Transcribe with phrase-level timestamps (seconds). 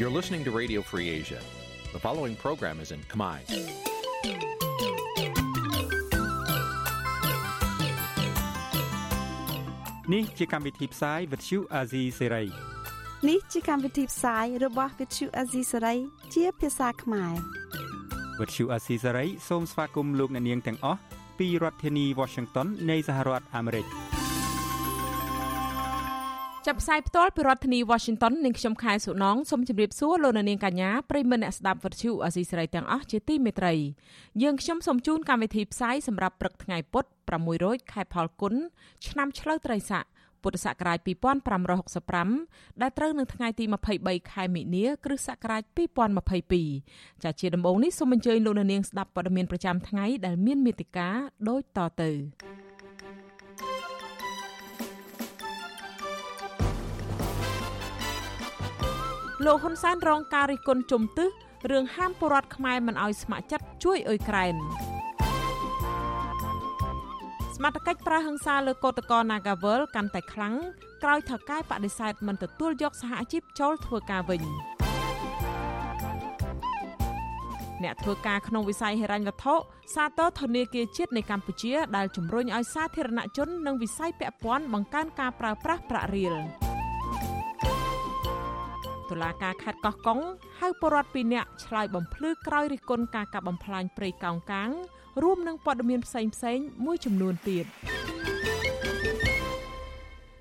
[0.00, 1.40] You're listening to Radio Free Asia.
[1.92, 3.38] The following program is in Khmer.
[10.14, 12.46] នេះជាកម្មវិធីផ្សាយ Vuthu Azizi Serai
[13.28, 15.98] នេះជាកម្មវិធីផ្សាយរបស់ Vuthu Azizi Serai
[16.34, 17.34] ជាភាសាខ្មែរ
[18.38, 21.00] Vuthu Azizi Serai សូមស្វាគមន៍លោកអ្នកនាងទាំងអស់
[21.38, 23.86] ពីរដ្ឋធានី Washington នៃសហរដ្ឋអាមេរិក
[26.66, 33.74] ចាប់ផ្សាយផ្ទាល់ពីរដ្ឋធានី Washington នាងខ្ញុំខែសុណងសូមជម្រាបសួរលោកអ្នកនាងកញ្ញាប្រិយមិត្តអ្នកស្ដាប់វិទ្យុអាស៊ីសេរីទាំងអស់ជាទីមេត្រី
[34.42, 37.04] យើងខ្ញុំសូមជូនកម្មវិធីផ្សាយសម្រាប់ព្រឹកថ្ងៃពុធ
[37.34, 38.54] 6រោចខែផលគុណ
[39.08, 40.04] ឆ្នាំឆ្លូវត្រីស័ក
[40.42, 40.98] ពុទ្ធសករាជ
[41.90, 43.64] 2565ដែលត្រូវនៅថ្ងៃទី
[43.98, 45.62] 23ខែមិនិនាគ្រិស្តសករាជ
[46.42, 51.16] 2022ចាជាដំបូងនេះសូមអញ្ជើញលោកអ្នកនាងស្ដាប់ព័ត៌មានប្រចាំថ្ងៃដែលមានមេតិការ
[51.48, 52.10] ដូចតទៅ
[59.46, 61.28] លោកហ៊ុនសែនរងការរិះគន់ជំទឹះ
[61.70, 64.54] រឿងហាមពលរដ្ឋខ្មែរមិនអោយស្ម័គ្រចិត្តជួយអ៊ុយក្រែន
[67.54, 70.54] សមត្ថកិច្ចប្រើហិង្សាលើកោតក្រ Nagavel កាន់តែខ្លាំង
[71.02, 74.42] ក្រោយថៅកែបដិសេធមិនទទួលយកសហជីពចូលធ្វើការវិញ
[77.82, 79.54] អ្នកធ្វើការក្នុងវិស័យហិរញ្ញវត្ថុ
[79.94, 86.34] សាទរធនាគារជាតិនៃកម្ពុជាដែលជំរុញឲ្យសាធារណជននិងវិស័យពាក់ព័ន្ធបង្កើនការប្រើប្រាស់ប្រាក់រៀល
[89.10, 90.20] តុលាការខេត្តកោះកុង
[90.60, 94.70] ហៅពលរដ្ឋ2នាក់ឆ្លើយបំភ្លឺក្រោយរិះគន់ការកាប់បំផ្លាញព្រៃកោងកាង
[95.22, 97.64] រួមនឹងព័ត៌មានផ្សេងផ្សេងមួយចំនួនទៀត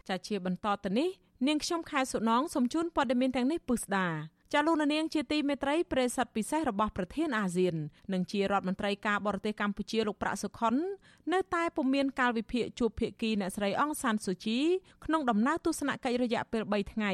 [0.10, 1.10] ចាជាបន្តទៅនេះ
[1.48, 4.08] នាងខ្ញុំខែសុណងសូមជូនព័ត៌មានទាំងនេះពិស្ដា
[4.54, 7.76] ចាលោកនាងជាទីមេត្រីប្រិស័តពិសេសរបស់ប្រធានអាស៊ាន
[8.14, 10.76] និងជារដ្ឋមន្ត្រីការបរទេសកម្ពុជាលោកប្រាក់សុខុន
[11.34, 14.60] នៅតែពុំមានកាលវិភាគជួបភាគីអ្នកស្រីអងសានស៊ូជី
[15.06, 17.14] ក្នុងដំណើរទស្សនកិច្ចរយៈពេល3ថ្ងៃ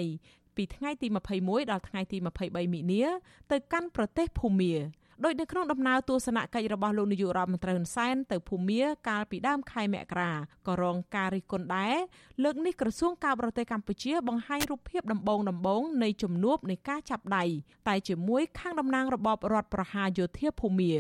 [0.58, 1.08] ពីថ្ងៃទី
[1.40, 3.04] 21ដល់ថ្ងៃទី23មិនិនា
[3.52, 4.76] ទៅកាន់ប្រទេសភូមា
[5.24, 10.32] ដោយនៅក្នុងដំណើរទស្សនកិច្ចរបស់លោកនាយករដ្ឋមន្ត្រីហ៊ុនសែនទៅភូមាកាលពីដើមខែមករា
[10.68, 11.96] ក៏រងការរិះគន់ដែរ
[12.44, 17.44] លើកនេះក្រសួងការបរទេសកម្ពុជាបង្ហាញរូបភាពដំបងដំបងនៃជំនួបនៃការចាប់ដៃ
[17.88, 20.92] តែជាមួយខាងតំណាងរបបរដ្ឋប្រហារយោធាភូមា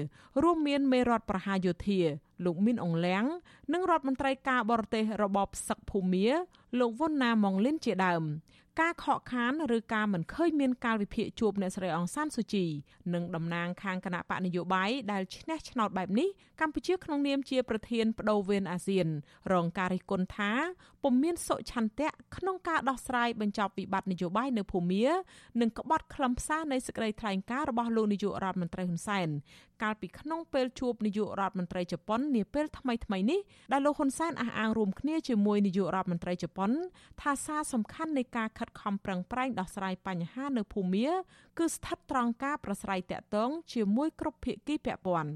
[0.43, 1.99] រួមមានមេរដ្ឋប្រហារយោធា
[2.45, 3.23] លោកមីនអងលៀង
[3.73, 6.27] និងរដ្ឋមន្ត្រីការបរទេសរបបសឹកភូមា
[6.79, 8.23] លោកវុនណាម៉ុងលិនជាដើម
[8.81, 12.65] ការខកខានឬការមិនឃើញមានការវិភាគជួបអ្នកស្រីអងសានស៊ូជី
[13.13, 16.29] និងតំណាងខាងគណៈបកនយោបាយដែលឈ្នះឆ្នោតបែបនេះ
[16.61, 19.07] កម្ពុជាក្នុងនាមជាប្រធានបដូវវេនអាស៊ាន
[19.53, 20.51] រងការរិះគន់ថា
[21.03, 25.05] ពុំមានសុឆន្ទៈក្នុងការដោះស្រាយបញ្ចប់វិបត្តិនយោបាយនៅភូមា
[25.61, 29.29] និងក្បត់ខ្លឹមសារនៃសេចក្តីថ្លែងការណ៍របស់លោកនាយករដ្ឋមន្ត្រីហ៊ុនសែន
[29.83, 33.39] កាលពីក្នុងពេលជួបនាយករដ្ឋមន្ត្រីជប៉ុននាពេលថ្មីៗនេះ
[33.71, 36.71] ដែលលោកហ៊ុនសែនអះអាងរួមគ្នាជាមួយនាយករដ្ឋមន្ត្រីជប៉ុន
[37.21, 41.09] ថាសារសំខាន់នៃការខិតខំប្រឹងប្រែងដោះស្រាយបញ្ហានៅភូមា
[41.57, 45.31] គឺស្ថិតត្រង់ការប្រស្រ័យតាក់ទងជាមួយគ្រប់ភាគីពាក់ព័ន្ធ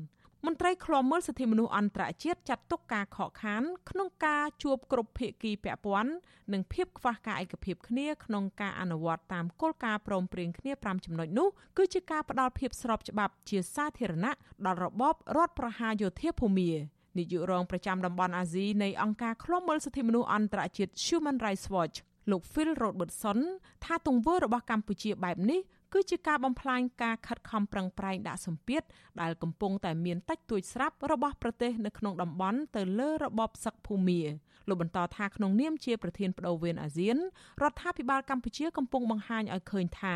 [0.45, 6.11] មន្ត្រីឃ្លាំមើលសិទ្ធិមនុស្សអន្តរជាតិចាត់ទុកការខកខាន ក្នុងការជួបគ្រប់ភាគីពាក់ព័ន្ធ
[6.53, 11.47] និងភាពខ្វះការឯកភាពគ្នាក្នុងការអនុវត្តតាមគោលការណ៍ព្រមព្រៀងគ្នា5ចំណុចនោះ
[11.77, 14.31] គឺជាការផ្ដល់ភាពស្របច្បាប់ជាសាធារណៈ
[14.65, 16.71] ដល់របបរដ្ឋប្រហារយោធាភូមា
[17.17, 21.97] នាយករងប្រចាំតំបន់អាស៊ីនៃអង្គការឃ្លាំមើលសិទ្ធិមនុស្សអន្តរជាតិ Human Rights Watch
[22.31, 23.39] លោក Phil Robertson
[23.85, 25.59] ថាទង្វើរបស់កម្ពុជាបែបនេះ
[25.93, 28.81] គឺជាការបំផ្លាញការខិតខំប្រឹងប្រែងដាក់សម្ពាធ
[29.21, 34.21] ដែលកំពុងតែមានតិចតួចស្រាប់របស់ប្រទេសនៅក្នុងតំបន់ទៅលើរបបសឹកភូមា
[34.67, 37.17] លោកបន្តថាក្នុងនាមជាប្រធានបដូវវេនអាស៊ាន
[37.61, 40.15] រដ្ឋាភិបាលកម្ពុជាកំពុងបង្ហាញឲ្យឃើញថា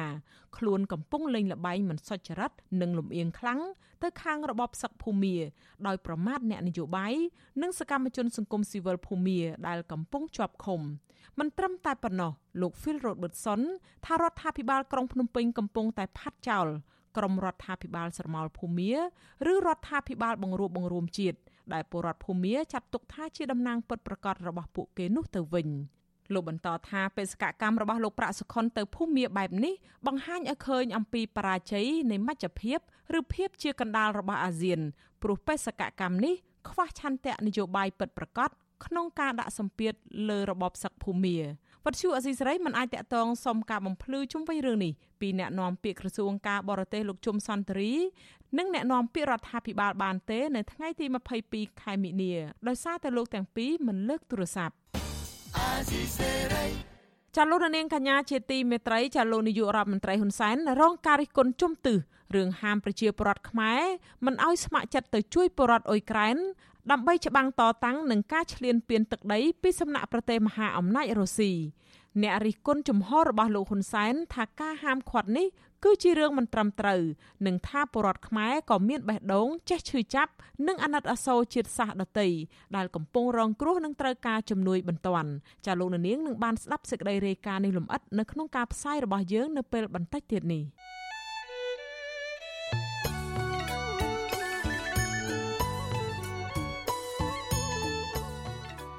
[0.57, 2.51] ខ្លួនកំពុងលេងល្បែងមិនសុចរិត
[2.81, 3.59] និងលំអៀងខ្លាំង
[4.03, 5.35] ទៅខាងរបបសឹកភូមា
[5.88, 7.13] ដោយប្រមាថអ្នកនយោបាយ
[7.62, 10.81] និងសកម្មជនសង្គមស៊ីវិលភូមាដែលកំពុងជាប់ឃុំ
[11.39, 12.31] មិនត្រឹមតែប៉ុណ្ណោះ
[12.62, 13.62] លោក Phil Robertson
[14.06, 16.68] ថារដ្ឋាភិបាលក្រុងភ្នំពេញកំពុងតែផាត់ចោល
[17.18, 18.91] ក្រមរដ្ឋាភិបាលស្រមោលភូមា
[19.52, 21.38] ឬរដ្ឋាភិបាលបង្រួបបង្រួមជាតិ
[21.74, 25.69] ដែលពលរដ្ឋភូមាចាត់ទុកថាជាតំណាងពិតប្រាកដរបស់ពួកគេនោះទៅវិញ
[26.33, 29.74] លោកបន្តថាបេសកកម្មរបស់លោកប្រាក់សុខុនទៅភូមាបែបនេះ
[30.07, 32.80] បង្ហាញឲ្យឃើញអំពីបរាជ័យនៃមជ្ឈភាព
[33.19, 34.80] ឬភាពជាកណ្ដាលរបស់អាស៊ាន
[35.22, 36.36] ព្រោះបេសកកម្មនេះ
[36.69, 38.50] ខ្វះឆន្ទៈនយោបាយពិតប្រាកដ
[38.86, 39.94] ក្នុងការដាក់សម្ពាធ
[40.30, 41.38] លើរបបសឹកភូមា
[41.85, 47.94] វត្តឈូអសីសេរីមិនអាចតកតងសុំការបំភ្លឺជុំវិញរឿងនេះពីអ្នកនាំពាក្យក្រសួងការបរទេសលោកជុំសន្តិរី
[48.57, 51.06] និងអ្នកនាំពាក្យរដ្ឋាភិបាលបានទេនៅថ្ងៃទី
[51.44, 52.33] 22ខែមិនិនា
[52.68, 54.75] ដោយសារតែលោកទាំងពីរមិនលើកទូរស័ព្ទ
[57.35, 61.97] ចាលោកនាងកញ្ញាជាទីមេត្រីចាលោកនាយករដ្ឋមន្ត្រីហ៊ុនសែនរងការរិះគន់ជំទឹះ
[62.35, 63.81] រឿងហាមប្រជាពលរដ្ឋខ្មែរ
[64.25, 66.38] មិនអោយស្ម័គ្រចិត្តទៅជួយពលរដ្ឋអ៊ុយក្រែន
[66.91, 71.51] ដើម្បីច្បាំងតតាំងនឹងការឈ្លានពានទឹកដីពីសំណាក់ប្រទេសមហាអំណាចរុស្ស៊ី
[72.21, 75.47] អ្នករិះគន់ជំហររបស់លោកហ៊ុនសែនថាការហាមឃាត់នេះ
[75.83, 77.01] គឺជារឿងមិនត្រឹមត្រូវ
[77.45, 80.31] និងថាពលរដ្ឋខ្មែរក៏មានបេះដូងចេះឈឺចាប់
[80.68, 82.27] និងអាណិតអាសូរជាតិសាសន៍ដទៃ
[82.75, 85.29] ដែលកំពុងរងគ្រោះនឹងត្រូវការជំនួយបន្ទាន់
[85.65, 90.63] ចាលោកនាងនឹងបានស្ដាប់សេចក្តីរាយការណ៍នេះលម្អិតនៅក្នុងការផ្សាយរបស់យើងនៅពេលបន្តិចទៀតនេះ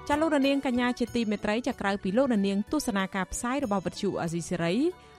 [0.08, 4.74] ចាលោករនាងកញ្ញាជាទីមេត្រីចាក្រៅពីលោករនាងទស្សនាការផ្សាយរបស់វិទ្យុអាស៊ីសេរី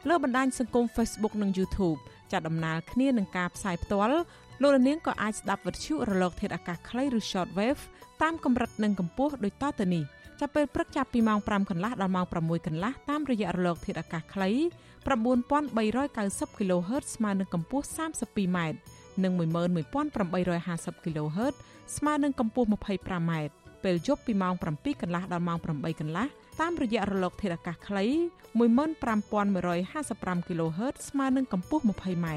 [0.10, 2.00] លើបណ្ដាញសង្គម Facebook និង YouTube
[2.32, 4.16] ចាដំណើរគ្នានឹងការផ្សាយផ្ទាល់
[4.62, 7.82] លោករនាងក៏អាចស្ដាប់វិទ្យុរលក ធាតុអាកាសខ្លីឬ Shortwave
[8.22, 10.04] តាមកម្រិតនិងកម្ពស់ដូចតទៅនេះ
[10.40, 14.50] ចាប់ពេលព្រឹកចាប់ពីម៉ោង5កន្លះដល់ម៉ោង6កន្លះតាមរយៈរលក ធាតុអាកាសខ្លី
[15.36, 18.58] 9390 kHz ស្មើនឹងកម្ពស់ 32m
[19.24, 21.56] និង11850 kHz
[21.98, 23.34] ស្មើនឹងកម្ពស់ 25m
[23.86, 26.26] ពេលយប់ពីម៉ោង7កន្លះដល់ម៉ោង8កន្លះ
[26.62, 28.06] តាមរយៈរលកធាតុអាកាសខ្លី
[28.60, 32.28] 15155 kHz ស្មើនឹងកម្ពស់ 20m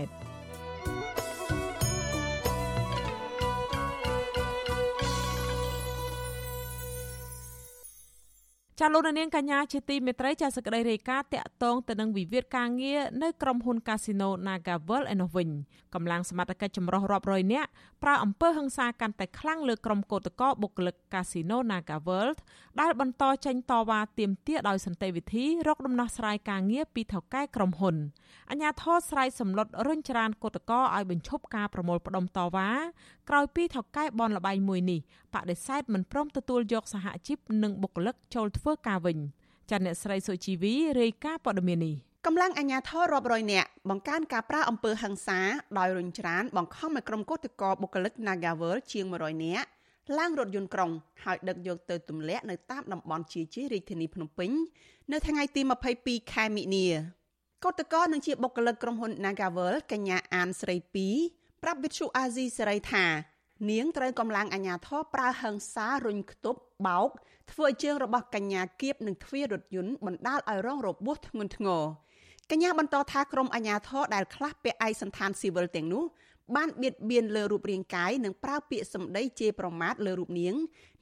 [8.80, 15.48] ចាលោកនាងកញ្ញាជាទីមេត្រីចាសក្តីរាយការណ៍តាក់ទងទៅនឹងវិវាទការងារនៅក្រុមហ៊ុន Casino NagaWorld ឯនោះវិញ
[15.94, 17.69] កម្លាំងសមត្ថកិច្ចចម្រុះរាប់រយនាក់
[18.02, 22.38] ប្រើអំពើហិង្សាកាន់តែខ្លាំងលើក្រុមកោតក្របុគ្គលិក Casino NagaWorld
[22.80, 27.96] ដែលបន្តចេញតវ៉ាទាមទារដោយសន្តិវិធីរកដំណោះស្រាយការងារពីថៅកែក្រុមហ៊ុន
[28.50, 32.69] អញ្ញាធរស្រ័យសម្លុតរុញច្រានកោតក្រឲ្យបញ្ឈប់ការប្រមូលផ្ដុំតវ៉ា
[33.28, 35.00] ក្រោយពីថៅកែបនលបៃមួយនេះ
[35.34, 39.19] បដិសេធមិនព្រមទទួលយកសហជីពនិងបុគ្គលិកចូលធ្វើការវិញ
[39.70, 45.38] ចាអ្នកស្រីសុជីវីរាយការណ៍ព័ត៌មាននេះកម្លាំងអាជ្ញាធររាប់រយនាក់បង្កើនការប្រើអំពើហិង្សា
[45.79, 49.69] ដោយរុញច្រានបង្ខំឲ្យក្រុមកោតក្របុគ្គលិក Nagavel ជាង100នាក់
[50.19, 50.91] ឡើងរថយន្តក្រុង
[51.25, 54.50] ហើយដឹកយកទៅទម្លាក់នៅតាមតំបន់ជាជារាជធានីភ្នំពេញ
[55.12, 55.62] នៅថ្ងៃទី
[55.97, 56.87] 22ខែមិនិនា
[57.65, 60.76] កោតក្រនឹងជាបុគ្គលិកក្រុមហ៊ុន Nagavel កញ្ញាអានស្រី
[61.19, 63.05] 2ប្រាប់វិទ្យុអាស៊ីសេរីថា
[63.70, 67.08] នាងត្រូវកម្លាំងអាជ្ញាធរប្រើហិង្សារុញខ្ទប់ បោក
[67.50, 71.82] ធ្វើឲ្យជើងរបស់កញ្ញាគៀបនឹងទ្វាររថយន្តបណ្ដាលឲ្យរងរបួសធ្ងន់ធ្ងរ
[72.50, 76.04] កញ្ញាបន្តថាក្រុមអាជ្ញាធរដែលខ្លះពាក់ឯកសន្តានស៊ីវិលទាំងនោះ
[76.56, 80.54] បានបៀតបៀនលើរូបរាងកាយនិងប្រើពាក្យសម្ដីជេរប្រមាថលើរូបនាង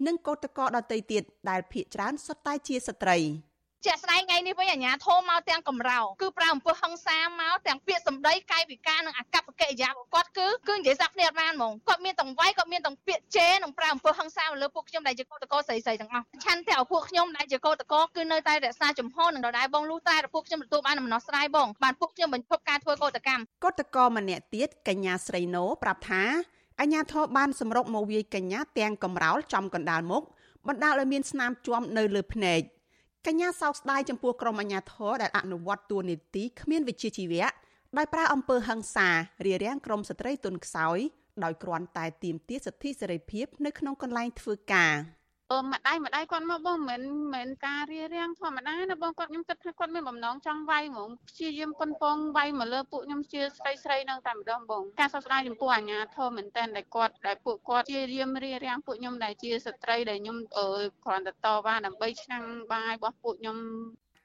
[0.06, 3.16] និងកោតក្រដទៃទៀតដែលភ ieck ច្រើនសុទ្ធតែជាស្ត្រី។
[3.86, 26.22] ជាក់ស្ដែងថ្ងៃនេះវិញអាជ្ញាធរមកទាំងកំរោគឺប្រើអំពើហិង្សាមកទាំងពាក្យសម្ដីកាយវិការនិងអកប្បកិរិយារបស់គាត់គឺគឺនិយាយសាក់គ្នាអត់បានហ្មងគាត់មានទាំងវាយគាត់មានទាំងពាក្យជេរនិងប្រើអំពើហិង្សាមកលើពួកខ្ញុំដែលជាកោតក្រស្រីស្រីទាំងអស់ឆាន់តែឲ្យពួកខ្ញុំដែលជាកោតក្រគឺនៅតែរក្សាជំហរនិងដដែលបងលុះតែពួកខ្ញុំទទួលបានដំណោះស្រាយបងបានពួកខ្ញុំបញ្ឈប់ការធ្វើកោតកម្មកោតក្រម្នាក់ទៀតកញ្ញាស្រីណូប្រាប់ថា
[26.80, 30.22] អញ្ញាធរបានសម្រុកមកវាយកញ្ញាទាំងកំរោលចំកណ្ដាលមុខ
[30.68, 32.60] បណ្ដាលឲ្យមានស្នាមជាំនៅលើភ្នែក
[33.26, 37.46] កញ្ញាសោកស្ដាយចំពោះក្រុមអាជ្ញាធរដែលអនុវត្តទួលនីតិគ្មានវិជ្ជាជីវៈ
[37.96, 39.08] ដោយប្រើអំពើហិង្សា
[39.46, 40.98] រារាំងក្រុមស្ត្រីទុនខ្សោយ
[41.44, 44.94] ដោយគ្រាន់តែទាមទារសិទ្ធិសេរីភាពនៅក្នុងកន្លែងធ្វើការ។
[45.52, 47.02] អឺម្ដាយម្ដាយគាត់មកបងមិន
[47.34, 60.68] មែនការរៀបរៀងធម្មតាណាបងគាត់ខ្ញុំគិតថាគាត់មានបំណងចង់វាយហ្មងព្យាយាមប៉ុនប៉ងវាយមកលើពួកខ្ញុំជាស្រីស្រីនឹងតែម្ដងបងការសោកស្ដាយចំពោះអាញាធមមែនតើដែលគាត់ដែលពួកគាត់ព្យាយាមរៀបរៀងពួកខ្ញុំដែលជាស្ត្រីដែលខ្ញុំអឺ
[61.04, 63.58] គ្រាន់តែតវ៉ាដើម្បីឆ្នាំងបាយរបស់ពួកខ្ញុំ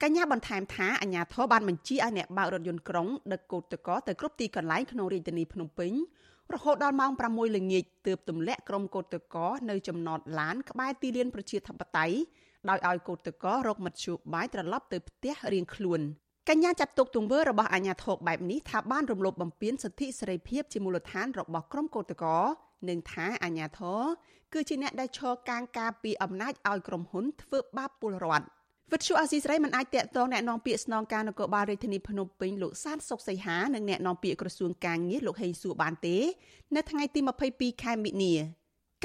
[0.04, 5.92] កញ្ញាបន្ថែមថាអាញាធរបានបញ្ជាឲ្យអ្នកបើករថយន្តក្រុងដឹកកូតតកទៅគ្រប់ទីកន្លែងក្នុងរាជធានីភ្នំពេញ
[6.54, 9.36] រហូតដល់ម៉ោង6ល្ងាចទើបទម្លាក់ក្រុមកោតតក
[9.70, 12.16] នៅចំណតឡានក្បែរទីលានប្រជាធិបតេយ្យ
[12.70, 16.02] ដោយឲ្យកោតតករកមធ្យោបាយត្រឡប់ទៅផ្ទះរៀងខ្លួន
[16.50, 22.44] កញ្ញាចាត់ទុកទង្វើរបស់អាញាធរបែបនេះថាបានរំលោភបំពានសិទ្ធិសេរីភាពជាមូលដ្ឋានរបស់ក្រុមកោតក្រ
[22.90, 24.02] និងថាអាញាធរ
[24.54, 28.46] គឺជាអ្នកដែលឈរកាងការពីអំណាចឲ្យក្រុមហ៊ុនធ្វើបាបពលរដ្ឋ
[28.94, 36.18] វិទ្យុអាស៊ីស្រីមិនអាចតាក់ទងអ្នកនាំពាក្យស្នងការនគរបាលរាជធានីភ្នំពេញលោកសានសុកសីហានិងអ្នកនាំពាក្យក្រសួងការងារលោកហេងសួរបានទេ
[36.76, 37.20] នៅថ្ងៃទី
[37.52, 38.34] 22ខែមិនិនា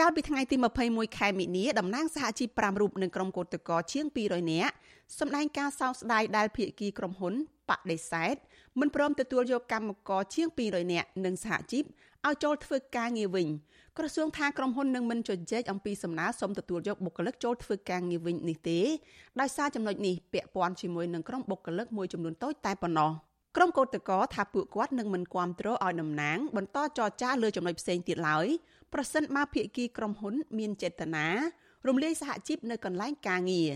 [0.01, 4.75] កាលពីថ្ងៃទី21ខែមិនិនាតំណាងសហជីព5រូបនិងក្រុមកោតក្រជាង200នាក់
[5.19, 7.35] សម្ដែងការសោកស្ដាយដែលភាគីក្រុមហ៊ុន
[7.69, 8.35] បដិសេធ
[8.81, 11.85] មិនព្រមទទួលយកកម្មករជាង200នាក់និងសហជីព
[12.27, 13.49] ឲ្យចូលធ្វើការងារវិញ
[13.99, 18.79] ក្រសួងថាក្រុមហ៊ុននឹងមិនជជែកអំពីសំណើសុំទទួលយកបុគ្គលិកចូលធ្វើការងារវិញនេះទេ
[19.41, 23.11] ដោយសារចំណុចនេះពាក់ព័ន្ធជាមួយនឹងក្រុមបុគ្គលិកមួយចំនួនតូចតែប៉ុណ្ណោះ
[23.57, 28.47] ក្រុមកោតក្រថាពួកគាត់នឹងមិនគាំទ្រឲ្យតំណាងបន្តចរចាលើចំណុចផ្សេងទៀតឡើយ
[28.93, 31.27] ប្រសិនបើភាគីក្រុមហ៊ុនមានចេតនា
[31.87, 33.71] រំលាយសហជីពនៅកន្លែងការងារ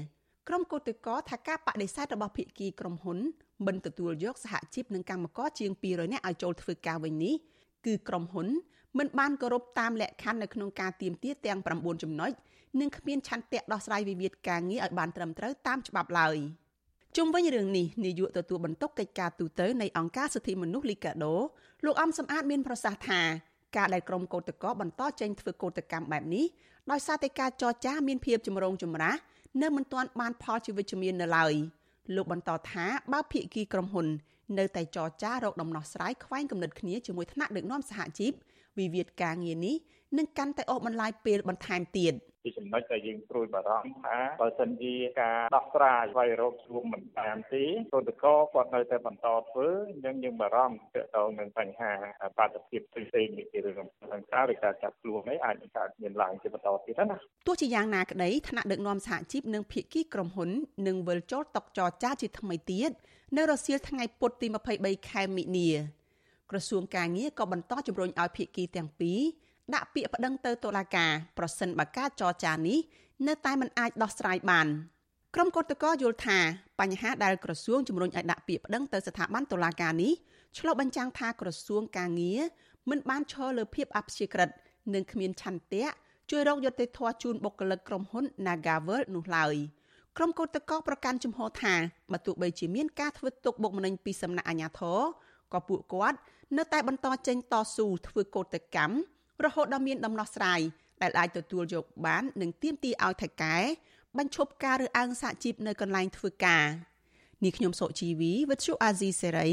[0.49, 3.19] ក្រុមកោតក្រថាការបដិសេធរបស់ភាគីក្រុមហ៊ុន
[3.67, 7.35] មិនទទួលយកសហជីពនិងកម្មករជាង200នាក់ឲ្យចូលធ្វើការវិញនេះ
[7.87, 8.49] គឺក្រុមហ៊ុន
[8.99, 12.31] មិនបានគោរពតាមលក្ខខណ្ឌនៅក្នុងការទៀមទាទាំង9ចំណុច
[12.81, 16.37] និងគ្មានឆន្ទៈដោះស្រាយវិវាទការងារឲ្យបានត្រឹមត្រូវតាមច្បាប់ឡើយ
[17.17, 21.35] ជុំវិញរឿងនេះនាយកទទួលបន្ទុកកិច្ចការទូតនៃអង្គការសិទ្ធិមនុស្សលីកាដូ
[21.85, 23.21] លោកអំសំអាតមានប្រសាសន៍ថា
[23.77, 26.47] ការដែលក្រុមកោតក្របន្តចេញធ្វើកោតកម្មបែបនេះ
[26.91, 29.17] ដោយសារតែការចរចាមានភាពចម្រូងចម្រាស
[29.63, 31.55] នៅមិនទាន់បានផលជាវិជ្ជមាននៅឡើយ
[32.17, 34.07] លោកបន្តថាបើភាគីក្រុមហ៊ុន
[34.59, 38.33] នៅតែចរចារកដំណោះស្រាយខ្វែងគំនិតគ្នាជាមួយថ្នាក់ដឹកនាំសហជីព
[38.79, 39.77] វិវាទការងារនេះ
[40.19, 42.15] នឹងកាន់តែអូសបន្លាយពេលបន្ថែមទៀត។
[42.45, 51.93] ជាចំណុចដែលយើងព្រួយបារម្ភថាបើសិនជាការដោះស្រាយស្វែងរកជួបមិនបានទេគឧតកគាត់នៅតែបន្តធ្វើអញ្ចឹងយើងបារម្ភទាក់ទងនឹងបញ្ហា
[52.39, 57.17] បាតុភិបផ្សេងៗនេះជារឿងខាងក្រៅឬការចាប់ខ្លួននេះអាចនឹងកើតមានឡើងជាបន្តទៀតណា
[57.47, 60.51] ទោះជាយ៉ាងណាក្តីថ្នាក់ដឹកនាំសហជីពនិងភាគីក្រុមហ៊ុន
[60.87, 62.91] នឹងវិលចូលតុចរចាជាថ្មីទៀត
[63.37, 64.47] នៅរសៀលថ្ងៃពុធទី
[64.79, 65.71] 23ខែមិនិនា
[66.51, 69.21] ក្រសួងការងារក៏បន្តជំរុញឲ្យភាគីទាំងពីរ
[69.75, 72.79] ដាក់ពាក្យប្តឹងទៅតុលាការប្រសិនបើការចរចានេះ
[73.27, 74.67] នៅតែមិនអាចដោះស្រាយបាន
[75.35, 76.39] ក្រុមកោតក្រយល់ថា
[76.81, 80.13] បញ្ហាដែលក្រសួងជំរុញឲ្យដាក់ពាក្យប្តឹងទៅស្ថាប័នតុលាការនេះ
[80.59, 82.41] ឆ្លុះបញ្ចាំងថាក្រសួងការងារ
[82.91, 84.49] មិនបានឈរលើភាពអព្យាក្រឹត
[84.95, 85.87] និងគ្មានឆន្ទៈ
[86.31, 89.55] ជួយរកយុត្តិធម៌ជូនបុគ្គលិកក្រុមហ៊ុន Nagavel នោះឡើយ
[90.17, 91.75] ក្រុមកោតក្រប្រកាន់ជំហរថា
[92.13, 94.99] បើទោះបីជាមានការធ្វើទុកបុកម្នេញពីសំណាក់អាជ្ញាធរ
[95.53, 96.19] ក៏ពួកគាត់
[96.57, 98.97] នៅតែបន្តចេញតស៊ូធ្វើកោតកម្ម
[99.45, 100.61] រហូតដល់មានដំណោះស្រាយ
[101.03, 103.57] ដែលអាចទទួលយកបាននិងទាមទារឲ្យថៃកែ
[104.19, 106.65] បញ្ឈប់ការរើសអើងសហជីពនៅកន្លែងធ្វើការ
[107.45, 109.51] នេះខ្ញុំសុជីវីវិទ្យុអាស៊ីសេរី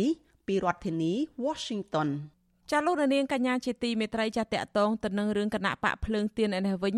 [0.47, 1.13] ពីរដ្ឋធានី
[1.45, 2.09] Washington
[2.71, 6.97] ចាលោកនាងកញ្ញាជាទីមេត្រីចាតកតងទៅនឹងរឿងគណៈបកភ្លើងទៀនឯនេះវិញ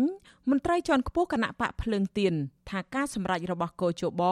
[0.50, 2.34] មន្ត្រីជាន់ខ្ពស់គណៈបកភ្លើងទៀន
[2.70, 4.22] ថាការសម្រេចរបស់កោជប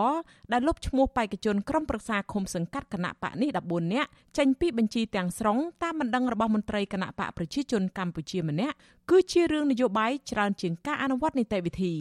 [0.52, 8.76] ដែលលុបឈ្មោះបេក្ខជនក្រុមប្រឹក្សាឃុំសង្កាត់គណៈបកនេះ14នាក់ចេញពីបញ្ជីទាំងស្រុងតាមបណ្ដឹងរបស់មន្ត្រីគណៈបកប្រជាជនកម្ពុជាម្នាក់
[9.12, 11.94] គឺជារឿងនយោបាយច្រើនជាងការអនុវត្តនីតិវិធី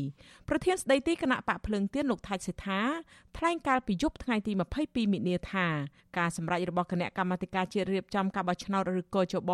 [0.49, 2.81] ប្រធានស្ដីទីគណៈបកភ្លើងទៀនលោកថៃសេដ្ឋា
[3.37, 5.67] ថ្លែងកាលពីយប់ថ្ងៃទី22មិនិនាថា
[6.17, 9.51] ការសម្រេចរបស់គណៈកម្មាធិការជាតិរៀបចំការបោះឆ្នោតឬកោជប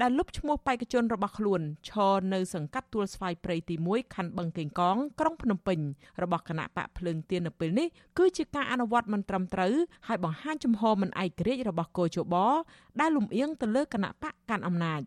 [0.00, 5.78] ដែលលុបឈ្មោះបេក្ខជនរបស់ខ្លួនឈរនៅសង្កាត់ទួលស្វាយព្រៃទី1ខណ្ឌបឹងកេងកងក្រុងភ្នំពេញ
[6.22, 7.88] របស់គណៈបកភ្លើងទៀននៅពេលនេះ
[8.18, 9.74] គឺជាការអនុវត្តមិនត្រឹមត្រូវ
[10.06, 12.34] ហើយបង្ហាញជំហរមិនឯករាជ្យរបស់កោជប
[13.00, 15.02] ដែលលំអៀងទៅលើគណៈបកកាន់អំណាច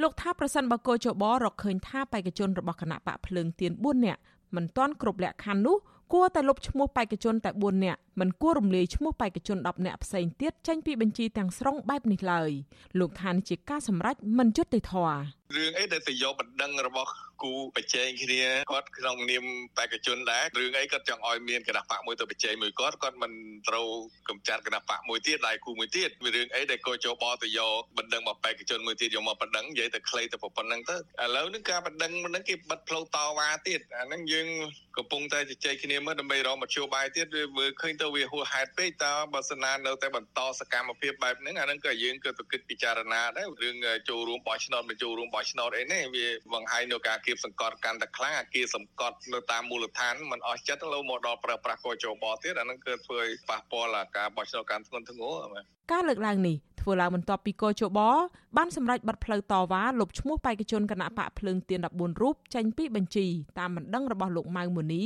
[0.00, 4.20] លោកថាប្រសិនបើកោជបរកឃើញថាបេក្ខជនរបស់គណៈបកភ្លើងទៀន4នាក់
[4.56, 5.76] មិនទាន់គ្រប់លក្ខខណ្ឌនោះ
[6.12, 12.50] គួរតែលុបឈ្មោះបេក្ខជនតែ4នាក់មិនគួររំលាយឈ្មោះបេក្ខជន10នាក់ផ្សេងទៀតចេញពីបញ្ជីទាំងស្រុងបែបនេះឡើយ
[12.98, 15.16] លោកថានេះជាការសម្រេចមិនយុត្តិធម៌
[15.56, 17.10] រឿងអីដែលទៅយកបណ្ដឹងរបស់
[17.42, 18.42] គូប្រជែងគ្នា
[18.72, 19.44] គាត់ក្នុងនាម
[19.78, 23.32] បេក្ខជនដែររឿងអីគាត់ចង់ឲ្យមានគណៈបកមួយទៅប្រជែងមួយគាត់គាត់មិន
[23.68, 23.86] ត្រូវ
[24.28, 30.98] កំចាត់គណៈបកមួយទៀតដៃគូមួយទៀតវារឿងអីដែលកោចោបទៅយកបណ្ដឹងមកបេក្ខជនមួយទៀតយកមកបណ្ដឹងនិយាយទៅខ្លីទៅប៉ុណ្្នឹងទៅឥ
[31.36, 34.48] ឡូវនេះការបណ្ដឹងមិនហ្នឹងគេបិទផ្លូវតវ៉ាទៀតអាហ្នឹងយើង
[34.96, 43.76] កំពុងតែជជែកគ្នាមើលដើម្បីរកមធ្យោបាយទៀតវាមើលឃើញទៅវាហួសហេតុពេកតើបើសិនណានៅតែបន្តសកម្មភាពបែបហ្នឹងអាហ្នឹងក៏យើងក៏ទៅគិតពិចារណាដែររឿង
[44.08, 55.38] ចូលរួមបោះឆ្នោតមិនចូលរួមបោះឆ្នោតអីនេះវាបង្ហាញនៅការគៀបសង្កត់កាន់តែខ្លាំងអាគារសង្កត់នៅតាមមូលដ្ឋានมันអស់ចិត្តលោមកដល់ប្រើប្រាស់កោជបទៀតអាហ្នឹងគឺធ្វើឲ្យប៉ះពាល់អាការបោះឆ្នោតកាន់ធ្ងន់ធ្ងរ
[55.92, 57.98] ការលើកឡើងនេះ ធ្វើឡើងបន្ទាប់ពីកោជប
[58.56, 63.26] បានសម្រេចបិទផ្លូវតវ៉ាលុបឈ្មោះបេក្ខជនគណៈបកភ្លើងទៀន14រូបចេញពីបញ្ជី
[63.58, 65.04] តាមបណ្ដឹងរបស់លោកម៉ៅមូនី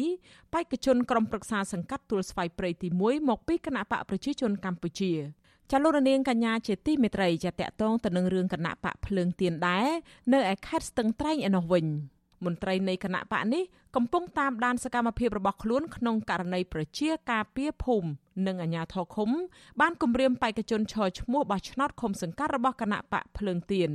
[0.53, 5.13] បេក្ខជនក្រុមប្រឹក្សាសង្កាត់ទួលស្វាយព្រៃទី1មកពីគណៈបកប្រជាជនកម្ពុជា
[5.71, 9.89] ចាលោករនាងកញ្ញាជាទីមេត្រីចាតកតងទៅនឹងរឿងគណៈបកភ្លើងទៀនដែរ
[10.33, 11.87] នៅឯខេត្តស្ទឹងត្រែងឯនោះវិញ
[12.45, 13.63] មន្ត្រីនៃគណៈបកនេះ
[13.97, 18.09] កំពុងតាមដានសកម្មភាពរបស់ខ្លួនក្នុងករណីប្រជាការពារភូមិ
[18.47, 19.31] និងអាជ្ញាធរឃុំ
[19.81, 23.91] បានគម្រាមបេក្ខជនឈរឈ្មោះបោះឆ្នោតឃុំសង្កាត់របស់គណៈបកភ្លើងទៀន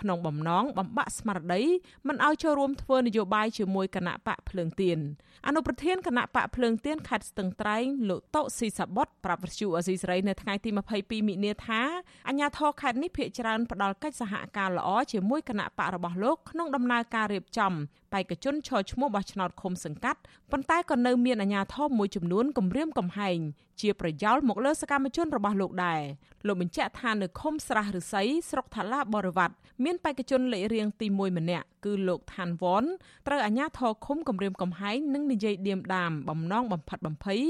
[0.00, 1.62] ក្នុងបំណងបំបាក់ស្មារតី
[2.08, 4.98] មិនឲ្យចូលរួមធ្វើនយោបាយជាមួយគណៈបកភ្លើងទៀន
[5.46, 11.80] អនុប្រធានគណៈបកភ្លើងទៀនខេត្តស្ទឹងត្រែងលោកតូស៊ីសាបុតប្រាប់វិទ្យុអេស៊ីសរ៉ៃនៅថ្ងៃទី22មិនិនាថា
[12.28, 17.72] អាជ្ញាធរខេត្តនេះភាគច្រើនផ្ដល់កិច្ចសហការល្អជាមួយគណៈបករបស់លោកក្នុងដំណើរការរៀបចំ
[18.12, 20.20] បេក្ខជនឈរឈ្មោះបោះឆ្នោតឃុំសង្កាត់
[20.50, 23.38] ប៉ុន្តែក៏នៅមានអាជ្ញាធរមួយចំនួនគំរាមកំហែង
[23.80, 26.00] ជាប្រយោលមកលើសកម្មជនរបស់លោកដែរ
[26.46, 29.54] លោកបញ្ជាក់ថានៅឃុំស្រះឫស្សីស្រុកថាឡាបរិវត្ត
[29.84, 32.84] មានបេក្ខជនលេខរៀងទី1ម្នាក់គឺលោកឋានវ៉ន
[33.26, 37.40] ត្រូវអាជ្ញាធរឃុំគម្រាមកំហែងនិងនិយាយឌៀមដាមបំណងបំផិតបំភ័យ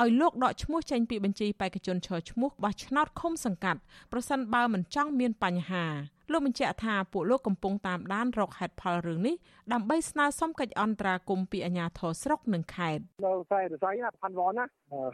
[0.00, 3.80] ឲ្យលោកដកឈ្មោះចេញពីបញ្ជីបេក្ខជនឈរឈ្មោះបោះឆ្នោតឃុំសង្កាត់
[4.12, 5.86] ប្រសិនបើមិនចង់មានបញ្ហា
[6.32, 9.34] លោកបញ្ជាក់ថាពួកលោកកំពុងតាមដានរកហេតុផលរឿងនេះ
[9.72, 14.64] ដើម្បីស្នើសុំកិច្ចអន្តរាគមន៍ពីអាជ្ញាធរស្រុកនិងខេត្តនៅខ្សែរស័យណាផាន់វ៉នណា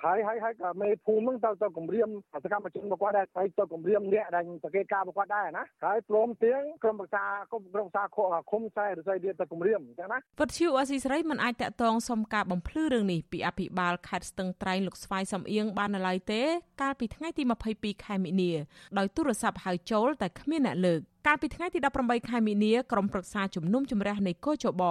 [0.05, 2.09] ហើយហើយហើយក៏មេភូមិហ្នឹងទៅទៅគម្រាម
[2.45, 16.43] សកម្មជនរបស់គាត់ដែរហើយទៅគម្រាមអ្នកដែលសង្កេតការរបស់គាត់ដែរណាហើយព្រមទាំងក្រុមប្រឹក្សាគុំក្រុមប្រឹក្សាឃុំខ្សែរស័យទៀតទៅគម្រាមអញ្ចឹងណាវត្តឈូអស៊ីសេរីមិនអាចតាក់ទងសុំការបំភ្លឺរឿងនេះពីអភិបាលខេត្តស្ទឹងត្រែងលោកស្វាយសំអៀងបាននៅឡើយទេ
[16.83, 17.43] កាលពីថ្ងៃទី
[17.75, 18.52] 22ខែមិនិនា
[18.99, 24.83] ដោយទូរស័ព្ទហៅចូលតែគ្មានអ្នកលើកកាលពីថ្ងៃទី18ខែមីនាក្រុមប្រឹក្សាជំនុំជម្រះនៃកោចប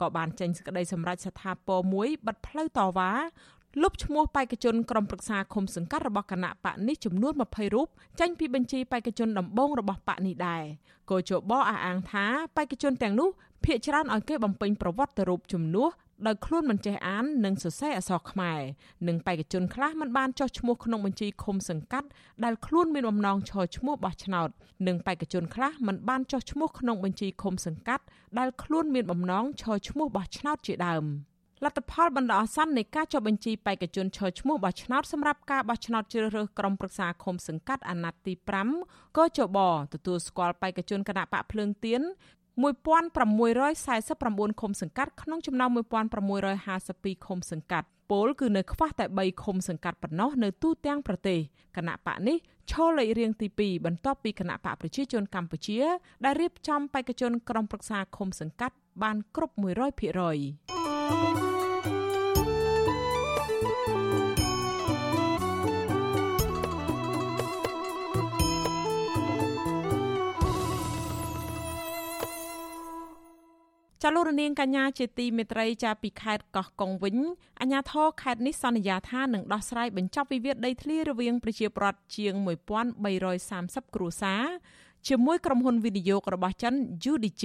[0.00, 3.10] ក៏បានចេញសេចក្តីសម្រេចស្ថាពរមួយបិទផ្លូវតវ៉ា
[3.82, 7.88] លុបឈ្មោះបេក្ខជនក្រុមប្រឹក្សាឃុំសង្កាត់របស់គណៈបកនេះចំនួន20រូប
[8.20, 10.64] ចេញពីបញ្ជីបេក្ខជនដំបូងរបស់បកនេះដែរ
[11.10, 12.24] កោជបអះអាងថា
[12.56, 13.28] បេក្ខជនទាំងនោះ
[13.64, 15.90] ភាកច្រើនឲ្យគេបំពេញប្រវត្តិរូបជំនួស
[16.26, 18.60] ដោយខ្លួនមិនចេះអាននិងសរសេរអក្សរខ្មែរ
[19.08, 22.08] និងបេក្ខជនខ្លះមិនបានចុះឈ្មោះក្នុងបញ្ជីឃុំសង្កាត់
[22.44, 24.48] ដែលខ្លួនមានបំណងឈរឈ្មោះបោះឆ្នោត
[24.86, 28.04] និងបេក្ខជនខ្លះមិនបានចុះឈ្មោះក្នុងបញ្ជីឃុំសង្កាត់
[28.38, 31.04] ដែលខ្លួនមានបំណងឈរឈ្មោះបោះឆ្នោតជាដើម
[31.64, 38.32] លទ្ធផលបណ្ដោះអាសន្ននៃការចុះបញ្ជីបេក្ខជនឈរឈ្មោះបោះឆ្នោតសម្រាប់ការបោះឆ្នោតជ្រើសរើសក្រុមប្រឹក្សាឃុំសង្កាត់អាណត្តិទី
[38.74, 39.58] 5ក៏ចប
[39.94, 42.02] ទទួលស្គាល់បេក្ខជនគណៈបកភ្លើងទៀន
[42.60, 45.70] 1649ឃុំសង្កាត់ក្នុងចំណោម
[46.48, 51.38] 1652ឃុំសង្កាត់ពលគឺនៅខ្វះតែ3ឃុំសង្កាត់ប៉ុណ្ណោះនៅទូទាំងប្រទេស
[51.76, 52.36] គណៈបកនេះ
[52.70, 55.78] ឈរលេខរៀងទី2បន្ទាប់ពីគណៈបកប្រជាជនកម្ពុជា
[56.24, 61.59] ដែលរៀបចំបេក្ខជនក្រុមប្រឹក្សាឃុំសង្កាត់បានគ្រប់100%
[74.04, 77.16] ចាលោករនាងកញ្ញាជាទីមេត្រីចាពីខេត្តកោះកុងវិញ
[77.60, 82.34] អាជ្ញាធរខេត្តនេះសន្យាថានឹងដោះស្រាយបញ្ចប់វិវាទដីធ្លីរវាងប្រជាប្រដ្ឋជាង
[83.14, 84.44] 1330គ្រួសារ
[85.08, 86.74] ជាមួយក្រុមហ៊ុនវិនិយោគរបស់ចិន
[87.12, 87.44] UDG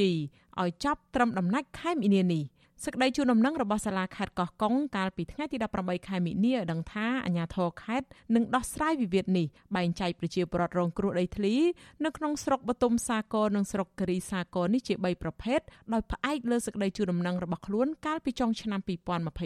[0.62, 2.44] ឲ្យចប់ត្រឹមដំណាច់ខែមីនានេះ
[2.84, 11.56] សេចក្តីជូនដំណឹងរបស់សាលាខេត្តកោះកុងកាលពីថ្ងៃទី18ខែមិនិនាឲ្យដឹងថាអាជ្ញាធរខេត្តនឹងដោះស្រាយវិវាទនេះបែងចែកប្រជាពលរដ្ឋរងគ្រោះដីធ្លី
[12.06, 15.60] នៅក្នុងស្រុកបតុមសាគរនិងស្រុកគិរីសាគរនេះជា3ប្រភេទ
[15.94, 18.80] ដោយផ្អែកលើសេចក្តីជូនដំណឹងរបស់ខ្លួនកាលពីចុងឆ្នាំ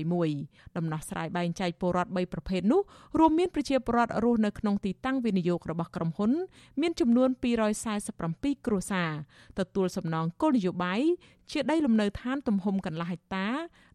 [0.09, 2.81] 2021ដំណោះស្រាយបែងចែកពលរដ្ឋ3ប្រភេទនោះ
[3.19, 6.31] រួមមានប្រជាពលរដ្ឋរស់នៅក្នុងទីតាំងវិនិយោគរបស់ក្រុមហ៊ុន
[6.81, 7.29] មានចំនួន
[7.97, 9.11] 247គ្រួសារ
[9.59, 11.01] ទទួលសំណងគោលនយោបាយ
[11.51, 13.47] ជាដីលំនៅឋានទំហំកន្លះហិកតា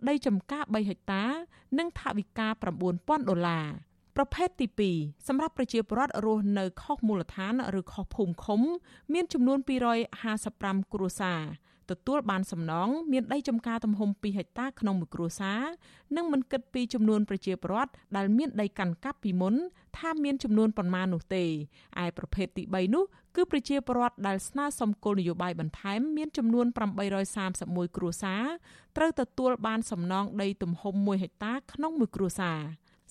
[0.08, 1.24] ដីចម្ការ3ហិកតា
[1.78, 2.48] និងថវិកា
[2.84, 3.66] 9000ដុល្លារ
[4.16, 8.60] ប្រភេទទី2សម្រាប់ប្រជាពលរដ្ឋរស់នៅខុសមូលដ្ឋាន ឬខុសភូមិឃុំ
[9.12, 9.58] មានចំនួន
[10.24, 11.42] 255គ្រួសារ
[11.90, 15.62] ទទួលបានសំណងមានដីចំការទំហំ2ហិកតាក្នុងមួយគ្រួសារ
[16.16, 19.54] និងមិនគិតពីចំនួនប្រជាពលរដ្ឋដែលមានដីកាន់កាប់ពីមុន
[19.98, 21.44] ថាមានចំនួនប៉ុន្មាននោះទេ
[22.04, 23.04] ឯប្រភេទទី3នោះ
[23.36, 26.66] គឺប្រជាពលរដ្ឋដែលស្នើសុំគោលនយោបាយបន្ថែមមានចំនួន
[27.30, 28.44] 831គ្រួសារ
[28.96, 32.60] ត្រូវទទួលបានសំណងដីទំហំ1ហិកតាក្នុងមួយគ្រួសារ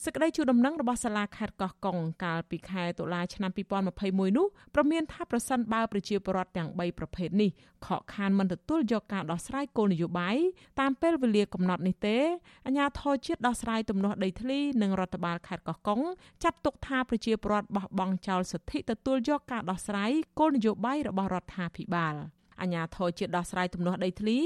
[0.06, 3.52] សេចក្តីជូនដំណឹងរបស់សាលាខេត្តកោះកុងកាលពីខែតុលាឆ្នាំ
[3.94, 7.50] 2021នោះប្រមានថាប្រសិនបើប្រជាពលរដ្ឋទាំង3ប្រភេទនេះ
[7.86, 10.38] ខកខានមិនទទួលយកការដោះស្រាយគោលនយោបាយ
[10.80, 12.18] តាមពេលវេលាកំណត់នេះទេ
[12.66, 16.02] អាជ្ញាធរជាតិដោះស្រាយទំនាស់ដីធ្លីនិងរដ្ឋបាលខេត្តកោះកុង
[16.44, 22.16] ចាត់ទុកថាប្រជាពលរដ្ឋបោះបង់ចោលសិទ្ធិទទួលយកការដោះស្រាយគោលនយោបាយរបស់រដ្ឋាភិបាល។
[22.63, 24.38] អាជ្ញាធរជាតិដោះស្រាយទំនាស់ដីធ្លី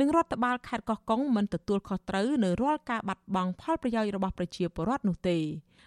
[0.00, 5.38] និងរដ្ឋបាលខេត្តកោះកុងមិនទទួលខុសត្រូវនៅរាល់ការបាត់បង់ផលប្រយោជន៍របស់ប្រជាពលរដ្ឋនោះទេ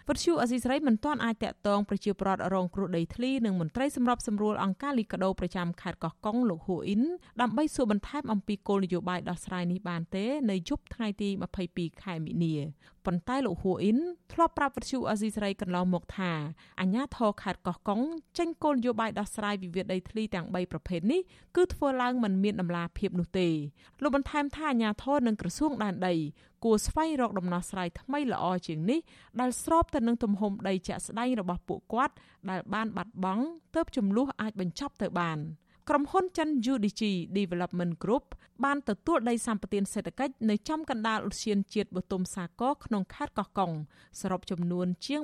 [0.08, 7.02] វិទ្យុអសីស្រីមិនទាន់អាចតាក់ទងប្រជាពលរដ្ឋរងគ្រោះដីធ្លីនិងមន្ត្រីសម្របសម្រួលអង្គការលីកាដូប្រចាំខេត្តកោះកុងលោកហ៊ូអ៊ីន
[7.40, 11.28] ដើម្បីសួរបន្ថែមអំពីគោលនយោបាយដោះស្រាយនេះបានទេនៅយប់ថ្ងៃទី
[11.66, 12.54] 22ខែមិនិនា
[13.06, 13.98] ប៉ុន្តែលោកហ៊ូអ៊ីន
[14.32, 16.32] ធ្លាប់ប្រាប់វិទ្យុអសីស្រីកន្លងមកថា
[16.80, 18.00] អាញាធរខេត្តកោះកុង
[18.38, 21.20] ចេញគោលនយោបាយដោះស្រាយវិវាទដីធ្លីទាំង3ប្រភេទនេះ
[21.56, 23.48] គឺធ្វើឡើងមិនមានដំណាភាពនោះទេ
[24.02, 26.14] លោកបន្ថែមថាអាញាធរនិងក្រសួងដែនដី
[26.64, 29.00] គួរស្វែងរកដំណោះស្រាយថ្មីល្អជាងនេះ
[29.40, 32.14] ដែលស្របទៅនឹងទំហំដីជាក់ស្ដែងរបស់ពួកគាត់
[32.50, 33.44] ដែលបានបាត់បង់
[33.74, 35.38] ទើបចំនួនអាចបញ្ចប់ទៅបាន
[35.88, 37.02] ក្រុមហ៊ុនចិន UDG
[37.38, 38.26] Development Group
[38.64, 43.72] បានទទួលដីសម្បត្តិសេដ្ឋកិច្ចនៅចំកណ្ដាលឧទ្យានជាតិបទុមសាគរក្នុងខេត្តកោះកុង
[44.20, 45.22] សរុបចំនួនជាង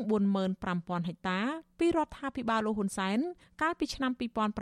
[0.53, 1.41] 45000ហិកតា
[1.79, 3.19] ពីរដ្ឋាភិបាលលោកហ៊ុនសែន
[3.63, 4.13] កាលពីឆ្នាំ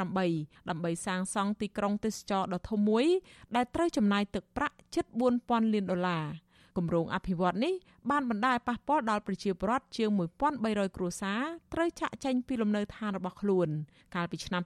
[0.09, 3.07] 2008ដើម្បីសាងសង់ទីក្រុងទេសចរដ៏ធំមួយ
[3.57, 5.05] ដែលត្រូវចំណាយទឹកប្រាក់ជិត
[5.41, 6.25] 4000លានដុល្លារ
[6.77, 7.75] គម្រោងអភិវឌ្ឍនេះ
[8.11, 10.09] បានបណ្ដាលឲ្យប៉ះពាល់ដល់ប្រជាពលរដ្ឋជាង
[10.55, 13.69] 1300គ្រួសារត្រូវចាក់ចែងពីលំនៅឋានរបស់ខ្លួន
[14.15, 14.63] កាលពីឆ្នាំ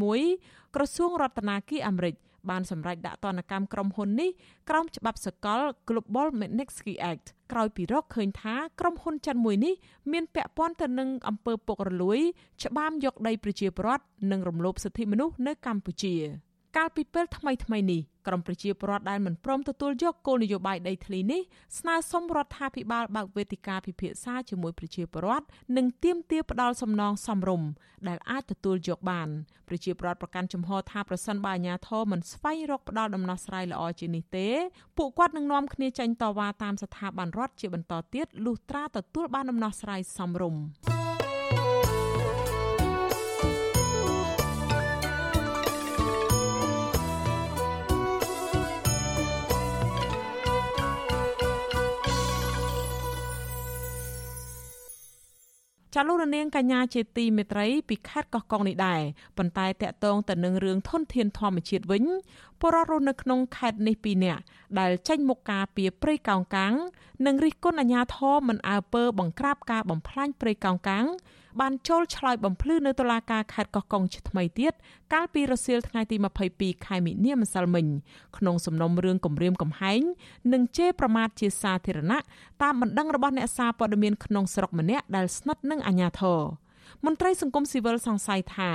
[0.00, 2.14] 2021ក្រសួងរដ្ឋាភិបាលអាមេរិក
[2.50, 4.30] បានសម្រេចដាក់ទណ្ឌកម្មក្រុមហ៊ុននេះ
[4.68, 9.74] ក្រោមច្បាប់សកល Global Magnitsky Act ក្រោយពីរកឃើញថាក្រុមហ៊ុនចិនមួយនេះ
[10.12, 12.18] មានពាក់ព័ន្ធទៅនឹងអំពើពុករលួយ
[12.64, 16.14] ច្បាមយកដីប្រជាពលរដ្ឋនិងរំលោភសិទ្ធិមនុស្សនៅកម្ពុជា។
[16.76, 21.40] កាលពីពេលថ្មីថ្មីនេះក្រមប្រជាពលរដ្ឋដែលមិនព្រមទទួលយកគោលនយោបាយដីធ្លីនេះ
[21.78, 27.68] ស្នើសុំរដ្ឋាភិបាលបើកវេទិកាពិភាក្សាជាមួយប្រជាពលរដ្ឋនិងទាមទារផ្ដាល់សំណងសមរម្យ
[28.08, 29.28] ដែលអាចទទួលយកបាន
[29.68, 34.48] ប្រជាពលរដ្ឋប្រកាន់ជំហរថាប្រសិនបើអាជ្ញាធរមិនស្វែងរកផ្ដាល់ដំណោះស្រាយល្អជាងនេះទេ
[34.98, 40.99] ពួកគាត់នឹងនាំគ្នាចេញតវ៉ាតាមស្ថាប័នរដ្ឋជាបន្តទៀតលុះត្រាទទួលបានដំណោះស្រាយសមរម្យ
[55.94, 59.00] ចាលោករនាងកញ្ញាជាទីមេត្រីពីខេត្តកោះកុងនេះដែរ
[59.38, 62.04] ប៉ុន្តែតកតងទៅនឹងរឿងធនធានធម្មជាតិវិញ
[62.60, 64.42] ពលរដ្ឋរស់នៅក្នុងខេត្តនេះពីរនាក់
[64.78, 66.74] ដែលចេញមុខការពីព្រៃកោងកាំង
[67.26, 71.06] និងរិះគន់អាជ្ញាធរមិនអើពើបង្ក្រាបការបំផ្លាញព្រៃកោងកាំង
[71.60, 74.72] បានចូលឆ្លើយបំភ្លឺនៅតុលាការខេត្តកោះកុងជាថ្មីទៀត
[75.12, 76.16] កាលពីរសៀលថ្ងៃទី
[76.52, 77.86] 22ខែមីនាម្សិលមិញ
[78.36, 80.00] ក្នុងសំណុំរឿងគម្រាមកំហែង
[80.52, 82.18] និងជេរប្រមាថជាសាធារណៈ
[82.62, 86.40] តាមបណ្ដឹងរបស់អ្នកសារព័ត៌មានក្នុងស្រុកម្នាក់ដែលស្និទ្ធនឹងអាជ្ញាធរ
[87.04, 88.70] មន្ត្រីសង្គមស៊ីវិលសង្ស័យថា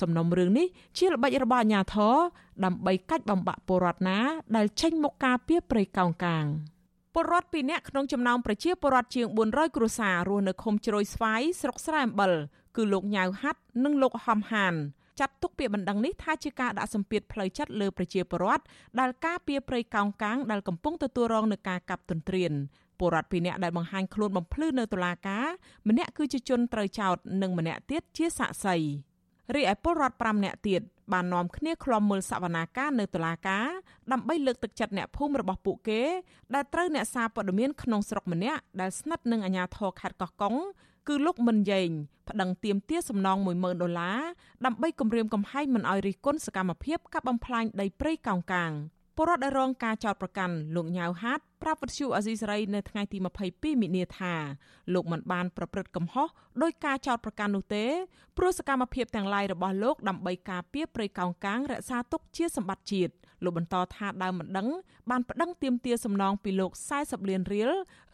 [0.00, 0.66] សំណុំរឿងនេះ
[0.98, 2.16] ជាល្បិចរបស់អាជ្ញាធរ
[2.64, 4.18] ដើម្បីកាច់បំបាក់ពលរដ្ឋណា
[4.56, 6.44] ដែលចេញមកការពារព្រៃកោងកាង។
[7.14, 12.32] ពលរដ្ឋពីរនាក់ក្នុងចំណោមប្រជាពលរដ្ឋជាង400គ្រួសាររស់នៅឃុំជ្រោយស្វាយស្រុកស្រែអំបិល
[12.76, 14.74] គឺលោកញ៉ៅហាត់និងលោកហំហាន
[15.20, 18.64] ចាត់ទុកពាក្យបណ្ដឹងនេះថាជាការដាក់សម្ពាធផ្លូវចិត្តលើប្រជាពលរដ្ឋ
[19.00, 22.52] ដែលការពារព្រៃកោងកាងដែលកំពុងទទួលរងនឹងការកាប់ទន្ទ្រាន
[22.98, 25.46] ពលរដ្ឋពីរនាក់ដែលបង្ហាញខ្លួនបំភ្លឺនៅតុលាការ
[25.88, 28.76] ម្នាក់គឺជាជនត្រូវចោទនិងម្នាក់ទៀតជាសាក្សី
[29.54, 30.82] រីឯពលរដ្ឋ5នាក់ទៀត
[31.12, 33.66] បាននាំគ្នាឃ្លាំមើលសវនាការនៅតុលាការ
[34.12, 36.02] ដើម្បីលើកទឹកចិត្តអ្នកភូមិរបស់ពួកគេ
[36.54, 40.54] ដែលត្រូវអ្នកសារព័ត៌មានក្នុងស្រុកម្នាក់ដែលស្និទ្ធនឹងអាជ្ញាធរខេត្តកោះកុង
[41.08, 41.90] គឺលោកមិនយែង
[42.28, 44.20] ប្តឹងទាមទារសំណង10000ដុល្លារ
[44.64, 48.70] ដើម្បីគម្រាមកំហែងមិនឲ្យរិះគន់សកម្មភាពកាប់បំផ្លាញដីព្រៃកោងកាង
[49.22, 53.18] ពលរដ្ឋដែលរងការចោទប្រកាន់លោកញ៉ៅហាតប្រាប់វិទ្យុអាស៊ីសេរីនៅថ្ងៃទី
[53.50, 54.34] 22មិនិនាថា
[54.94, 56.28] លោកមិនបានប្រព្រឹត្តកំហុស
[56.62, 57.84] ដោយការចោទប្រកាន់នោះទេ
[58.36, 63.12] ព្រោះសកម្មភាពទាំងឡាយរបស់លោកដើម្បីការពារព្រៃកោងកាងរក្សាទុកជាសម្បត្តិជាតិ
[63.44, 64.68] លោកបន្តថាដើមមិនដឹង
[65.10, 67.70] បានប្តឹងទាមទារសំណងពីលោក40លានរៀល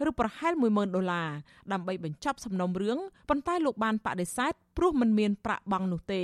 [0.08, 1.30] ឬប្រហែល10000ដុល្លារ
[1.72, 6.22] ដើម្បីបញ្ចប់សំណុំរឿងប៉ុន្តែលោកបានបដិសេធព្រោះមិនមានប្រាក់បង់នោះទេ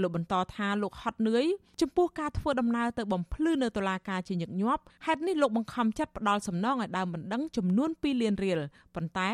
[0.00, 1.44] លោកបន្តថាលោកហត់នឿយ
[1.80, 8.60] ចំពោះការធ្វើដំណើរទៅបំភ្លឺនៅតុលាការជាញឹកញាប់ហេតុនេះលោកបង្ខំចិត្តផ្ដាល់សំណងឲ្យដើមបណ្ដឹងចំនួន2លានរៀល
[8.94, 9.30] ប៉ុន្តែ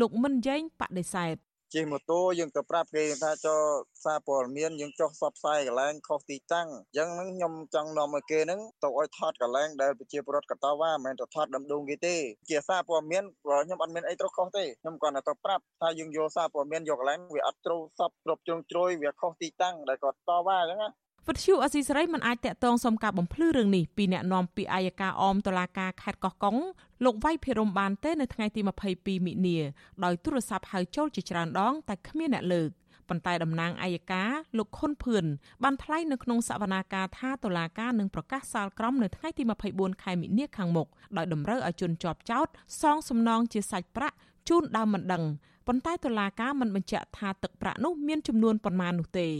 [0.00, 1.36] លោកមិនយែងបដិសេធ
[1.74, 3.58] ជិះម៉ូតូយើងទៅប្រាប់គេថាចុះ
[4.04, 12.16] សារព័ត៌មានយើងចុះសបផ្សាយកន្លែងខុសទីតាំងអញ្ចឹងហ្នឹងខ្ញុំចង់នាំឲ្យគេហ្នឹងទៅឲ្យថតកន្លែងដែលប្រជាពលរដ្ឋកតវ៉ាមិនមែនទៅថតដំដងគេទេ
[12.48, 20.90] ជាសារព័ត៌មានខ្ញុំអត់មានអីត្រូវខុសទេខ្ញុំគ្រាន់តែទៅប្រាប់ថាយើងយកសារព័ត៌មានយកកន្លែងវាអត់ត្រូវសបគ្រប់ជ្រុងជ្រោយវាខុសទីតាំងដែលគាត់តវ៉ាអញ្ចឹងណា
[21.28, 26.56] វិទ្យុអស៊ីសេរីមិនអាចតាក់ទងសុំការបំភ្លឺរឿងនេះពីអ្នកនាំពាក្យអัยការអមតុលាការខេត្តកោះកុង
[27.04, 28.60] លោកវៃភិរមបានទេនៅថ្ងៃទី
[28.94, 29.58] 22មិនិនា
[30.04, 32.70] ដោយទូរស័ព្ទហៅចូលជាច្រើនដងតែគ្មានអ្នកលើក
[33.08, 35.24] ប៉ុន្តែតំណាងអัยការលោកខុនភឿន
[35.62, 42.46] បានថ្លែងនៅក្នុងសវនាការថាតុលាការនឹងប្រកាសសាលក្រមនៅថ្ងៃទី24ខែមិនិនាខាងមុខដោយតម្រូវឲ្យជនជាប់ចោត
[42.82, 44.16] សងសំណងជាសាច់ប្រាក់
[44.48, 45.24] ជូនដើមមិនដឹង
[45.66, 49.30] ប៉ុន្តែតុលាការមិនបញ្ជាក់ថាទឹកប្រាក់នោះមានចំនួនប៉ុន្មាននោះទេ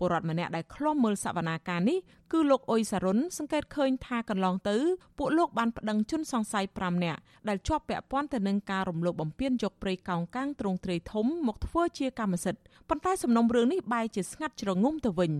[0.00, 1.98] ពលរដ្ឋម្នាក់ដែលឃ្លាំមើលសវនាការនេះ
[2.32, 4.76] គឺលោកអ៊ុយសារុនសង្កេតឃើញថាកន្លងទៅ
[5.18, 15.32] ពួកលោកបានប្តឹងជនសង្ស័យ5នាក់ដែលជាប់ពាក់ព័ន្ធទៅនឹងការរំលោភបំពានយកព្រៃកោងកាងទ្រង់ទ្រាយធំមកធ្វើជាកម្មសិទ្ធិប៉ុន្តែសំណុំរឿងនេះបែរជាស្ងាត់ជ្រងំទៅវិញ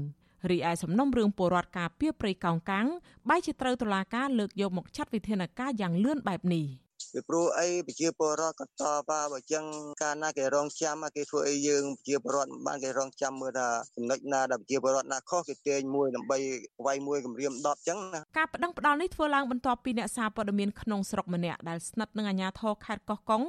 [0.50, 2.86] រីឯសំណុំរឿងពលរដ្ឋការពារព្រៃកោងកាង
[3.28, 6.66] បែរជាត្រូវតុលាការលើកយកមកចាត់វិធានការយ៉ាងលឿនបែបនេះ។
[7.12, 9.64] ពីព្រោះអីប្រជាពលរដ្ឋក៏តបបើអញ្ចឹង
[10.02, 16.38] កាលណាគេរងចាំគេធ្វើអីយើងប្រជាពលរដ្ឋបានគេរងចាំមើលថាចំណុចណាដែលប្រជាពលរដ្ឋណាខុសគេទាញមួយដើម្បី
[16.86, 23.42] វាយមួយគម្រាម10អញ្ចឹងណាការប្តឹងផ្ដាល់នេះធ្វើឡើងបន្ទាប់ពីអ្នកសារព័ត៌មានក្នុងស្រុកម្នាក់ដែលស្និទ្ធនឹងអាជ្ញាធរខេត្តកោះកុង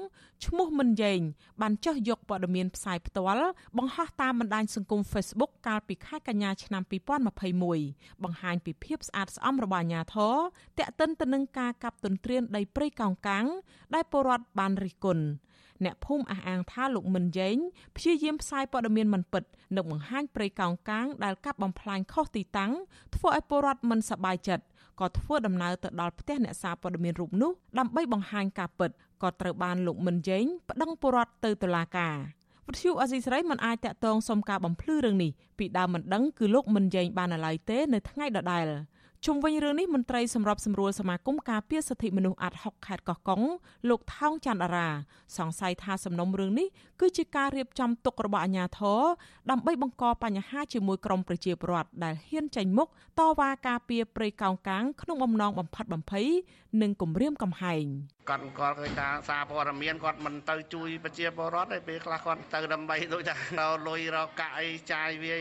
[0.46, 1.20] ឈ្មោះមិនយែង
[1.62, 3.48] បានចុះយកព័ត៌មានផ្សាយផ្ទាល់
[3.78, 6.84] បង្ហោះតាមបណ្ដាញសង្គម Facebook កាលពីខែកញ្ញាឆ្នាំ
[7.52, 10.36] 2021បង្ហាញពីភាពស្អាតស្អំរបស់អាជ្ញាធរ
[10.80, 13.46] តាក់ទិនទៅនឹងការកាប់ទន្ទ្រានដីព្រៃកោងកាង
[13.94, 15.26] ដែលពលរដ្ឋបានរិះគន់
[15.86, 17.58] អ្នកភូមិអះអាងថាលោកមិនយែង
[17.96, 19.44] ព្យាយាមផ្សាយព័ត៌មានមិនពិត
[19.76, 22.72] និងបង្ហាញព្រៃកោងកាងដែលកាប់បំផ្លាញខុសទីតាំង
[23.16, 24.64] ធ្វើឲ្យពលរដ្ឋមិនសប្បាយចិត្ត
[25.00, 32.16] ក៏ធ្វើដំណើរទៅដល់ផ្ទះអ្នកសារព័ត៌មានរូបនោះដើម្បីបង្ហាញការពិតក៏ត្រូវបានលោកមិនយែងប្តឹងពលរដ្ឋទៅតុលាការ
[32.68, 38.66] វិទ្យុអស៊ីសេរីមិនអាចតាក់ទងសុំការបំភ្លឺរឿងនេះពីដើមមិនដឹងគឺលោកមិនយែងបានឡើយទេនៅថ្ងៃដដែល
[39.28, 43.42] ជុំវិញរឿងនេះមន្ត្រីសម្របសម្រួលសមាគមការពារសិទ្ធិមនុស្សអាត់ហុកខេត្តកោះកុង
[43.90, 44.90] លោកថោងច័ន្ទអារា
[45.38, 46.68] សង្ស័យថាសំណុំរឿងនេះ
[47.02, 49.02] គឺជាការរៀបចំទុករបស់អាជ្ញាធរ
[49.52, 52.88] ដើម្បីបង្កបញ្ហាជាមួយក្រុមប្រជាពលរដ្ឋដែលហ៊ានចេញមុខ
[53.20, 56.28] តវ៉ាការពារព្រៃកោងកាងក្នុងបំណងបំផិតបំភ័យ
[56.82, 57.86] និងគំរាមកំហែង
[58.30, 65.38] គាត់គាត់ឃើញថាសារព័ត៌មានគាត់មិនទៅជួយប្រជាពលរដ្ឋទេពេលខ្លះគាត់ទៅដើម្បីដូចថារលុយរកកាក់អីចាយវា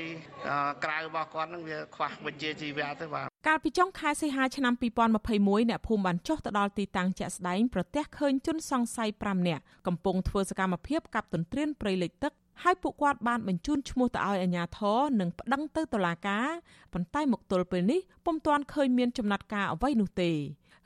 [0.84, 4.74] ក្រៅរបស់គាត់នឹងវាខ្វះវិជ្ជាជីវៈទៅបាទកាលពីចុងខែសីហាឆ្នាំ
[5.22, 16.48] 2021អ្នកភូមិបានចុះទៅដល់ទីតាំងជាក់ស្ដែងប្រទះឃើញជនសង្ស័យ5នាក់កំពុងធ្វើសកម្មភាពកាប់ទន្ទ្រានព្រៃលិចទឹកហើយពួកគាត់បានបញ្ជូនឈ្មោះទៅឲ្យអាជ្ញាធរនិងប្តឹងទៅតុលាការ
[16.92, 20.30] ប៉ុន្តែមកទល់ពេលនេះពុំទាន់ឃើញមានចំណាត់ការអ្វីនោះទេ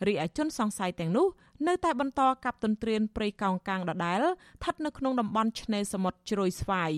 [0.06, 1.26] រីឯជនសង្ស័យទាំងនោះ
[1.68, 6.92] នៅតែបន្តកាប់ទន្ទ្រានព្រៃកោងកាងដដែលស្ថិតនៅក្នុងតំបន់ឆ្នេរសមុទ្រជ្រោយស្វាយ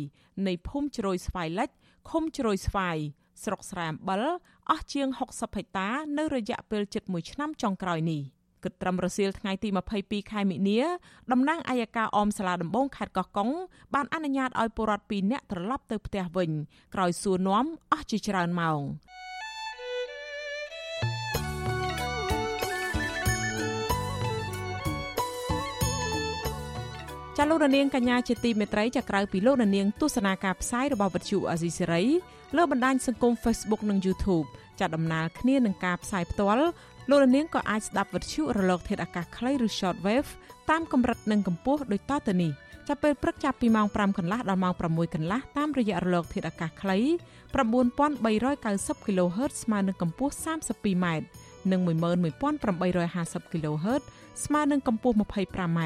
[0.46, 1.70] នៃភូមិជ្រោយស្វាយលិច
[2.11, 2.99] ឃុំជ្រោយស្វាយ
[3.44, 4.22] ស្រុកស្រែអំបិល
[4.71, 8.23] អស់ជាង60ហិកតានៅរយៈពេលជិត1ឆ្នាំចុងក្រោយនេះ
[8.65, 9.69] គិតត្រឹមរសៀលថ្ងៃទី
[10.01, 10.81] 22ខែមិនិនា
[11.33, 13.51] តំណាងអัยការអមសាលាដំបងខេត្តកោះកុង
[13.95, 16.51] បានអនុញ្ញាតឲ្យពលរដ្ឋ2នាក់ត្រឡប់ទៅផ្ទះវិញ
[16.95, 18.83] ក្រោយសួរនាំអស់ជាច្រើនម៉ោង។
[27.41, 32.03] ចាលោករនាងកញ្ញាជាទីមេត្រីចាក្រៅពីលោករនាងទស្សនាការផ្សាយរបស់វិទ្យុអាស៊ីសេរី
[32.57, 34.47] លើបណ្ដាញសង្គម Facebook និង YouTube
[34.81, 36.65] ចាដំណើរគ្នានឹងការផ្សាយផ្ទាល់
[37.11, 40.31] លោករនាងក៏អាចស្ដាប់វិទ្យុរលក ធាតុអាកាសខ្លីឬ Shortwave
[40.71, 42.53] តាមកម្រិតនិងកម្ពស់ដូចតទៅនេះ
[42.89, 46.99] ចាប់ពេលព្រឹកចាប់ពីម៉ោង5កន្លះដល់ម៉ោង6កន្លះតាមរយៈរលក ធាតុអាកាសខ្លី
[47.57, 51.07] 9390 kHz ស្មើនឹងកម្ពស់ 32m
[51.71, 54.03] និង11850 kHz
[54.45, 55.81] ស្មើនឹងកម្ពស់ 25m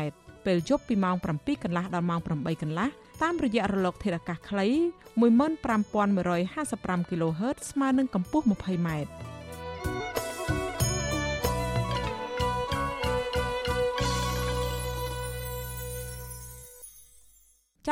[0.46, 2.88] ពេលយប់ពីម៉ោង7កន្លះដល់ម៉ោង8កន្លះ
[3.22, 4.66] តាមរយៈរលកធាតុអាកាសខ្លី
[5.20, 8.90] 15155 kHz ស្មើនឹងកម្ពស់ 20m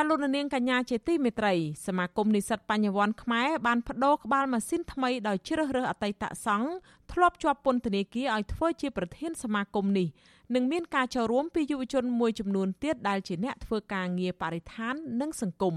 [0.01, 1.55] ចាលោកនាងកញ្ញាជាទីមេត្រី
[1.87, 6.71] សមាគមនិស្សិតបញ្ញវន្តខ្មែរបានបដូរក្បាលម៉ាស៊ីនថ្មីដោយជ្រើសរើសអតីតសង្ឃ
[7.13, 10.09] ធ្លាប់ជាប់ពន្ធនាគារឲ្យធ្វើជាប្រធានសមាគមនេះ
[10.55, 15.75] និងមានការចូលរួមពីយុវជនមួយចំនួនទៀតដែលជាអ្នកធ្វើការងារបរិស្ថាននិងសង្គម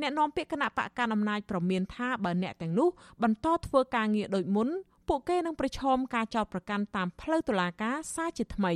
[0.00, 2.88] អ្នកនាំពាក្យគណៈបកកណ្ដាលអំណាចប្រមានថាបើអ្នកទាំងនោះ
[3.22, 4.68] បន្តធ្វើការងារដូចមុន
[5.08, 8.72] ពួកគេនឹងប្រឈមការចោទប្រកាន់តាមផ្លូវតុលាការសារជាថ្មី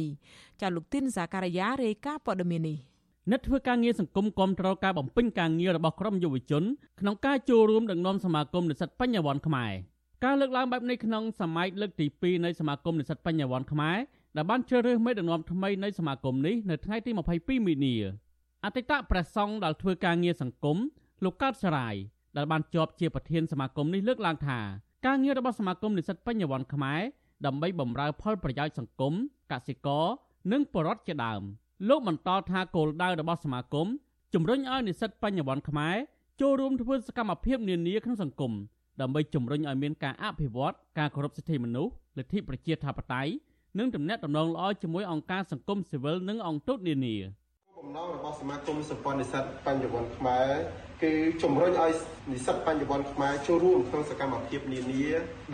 [0.60, 2.78] ចាលោកទីនសាការីយ៉ារាយការណ៍ព័ត៌មាននេះ
[3.30, 6.64] អ្នកធ្វើការងារសង្គមគាំទ្រការបំពេញការងាររបស់ក្រុមយុវជន
[7.00, 9.72] ក្នុងការចូលរួមដឹកនាំសមាគមនិស្សិតបញ្ញវន្តខ្មែរ
[10.24, 13.96] ការលើកឡើងបែបនេះក្នុងសម័យលើកទី2នៃសមាគមនិស្សិតបញ្ញវន្តខ្មែរ
[14.36, 17.94] ដែលបានជ្រើសរើសមេដឹកនាំថ្មីនៃសមាគមនេះនៅថ្ងៃទី22មីនា
[18.64, 20.78] អតីតព្រះសង្ឃដែលធ្វើការងារសង្គម
[21.24, 21.94] លោកកើតសរាយ
[22.36, 24.58] ដែលបានជាប់ជាប្រធានសមាគមនេះលើកឡើងថា
[25.06, 27.00] ការងាររបស់សមាគមនិស្សិតបញ្ញវន្តខ្មែរ
[27.46, 29.14] ដើម្បីបម្រើផលប្រយោជន៍សង្គម
[29.52, 30.04] កសិករ
[30.52, 31.42] និងបរិវត្តជាដើម
[31.88, 33.88] លោកបន្តថាគោលដៅរបស់សមាគម
[34.34, 35.96] ជំរុញឲ្យនិស្សិតបញ្ញវន្តខ្មែរ
[36.40, 38.52] ចូលរួមធ្វើសកម្មភាពនានាក្នុងសង្គម
[39.00, 43.32] ដើម្បីជំរុញឲ្យមានការអភិវឌ្ឍការគោរពសិទ្ធិមនុស្សលទ្ធិប្រជាធិបតេយ្យ
[43.78, 47.16] និងទំនាក់ទំនងល្អជាមួយអង្គការសង្គមស៊ីវិលនិងអង្គទូតនានា
[47.78, 50.48] បំណងរបស់សមាគមសម្ព័ន្ធនិស្សិតបញ្ញវន្តខ្មែរ
[51.02, 51.12] គឺ
[51.42, 51.92] ជំរុញឲ្យ
[52.32, 55.04] និស្សិតបញ្ញវន្តខ្មែរចូលរួមក្នុងសកម្មភាពនានា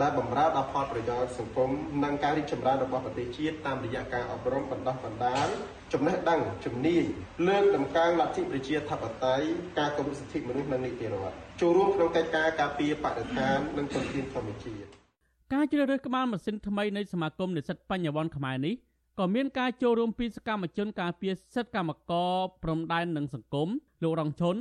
[0.01, 1.69] ដែលបម្រើដល់ផលប្រយោជន៍សង្គម
[2.03, 5.47] និងការរីកចម្រើនរបស់ប្រទេសជាតិតាមរយៈការអប់រំបណ្ដុះបណ្ដាល
[5.93, 7.03] ចំណេះដឹងជំនាញ
[7.47, 9.45] លើកតម្កើងលទ្ធិប្រជាធិបតេយ្យ
[9.79, 14.87] ការគោរពសិទ្ធិមនុស្សនិងនីតិរដ្ឋចូលរួមក្នុងកិច្ចការការពារបរិស្ថាននិងធនធានធម្មជាតិ
[15.53, 18.75] ការជ្រើសរើសក្បាលម៉ាស៊ីនថ្មីនៃសមាគមនិស្សិតបញ្ញវន្តខ្មែរនេះ
[19.19, 23.69] ក៏មានការចូលរួមពីសកម្មជនការពារសិទ្ធិកម្មករព្រំដែននិងសង្គម
[24.03, 24.55] លោករងឈុន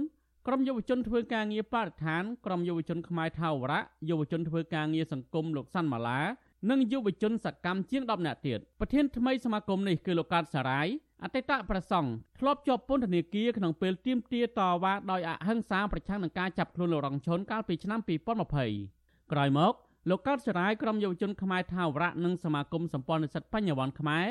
[0.47, 6.21] ក្រុមយុវជនធ្វើការងារបរិស្ថានក្រុមយុវជនខ្មែរថាវរៈយុវជនធ្វើការងារសង្គមលោកសាន់ម៉ាឡា
[6.71, 10.89] និងយុវជនសកម្មជាង10នាក់ទៀតប្រធានថ្មីសមាគមនេះគឺលោកកើតសារាយ
[11.25, 12.09] អតីតប្រសង់
[12.39, 18.01] ធ្លាប់ជាប់ពន្ធនាគារក្នុងពេលទាមទារតវ៉ាដោយអហិង្សាប្រឆាំងនឹងការចាប់ខ្លួនលោករងឈុនកាលពីឆ្នាំ
[18.67, 19.73] 2020ក្រោយមក
[20.09, 24.27] លោកកើតសរាយក្រុមយុវជនខ្មែរថាវរៈនិងសមាគមសម្ព័ន្ធនិស្សិតបញ្ញវន្តខ្មែរ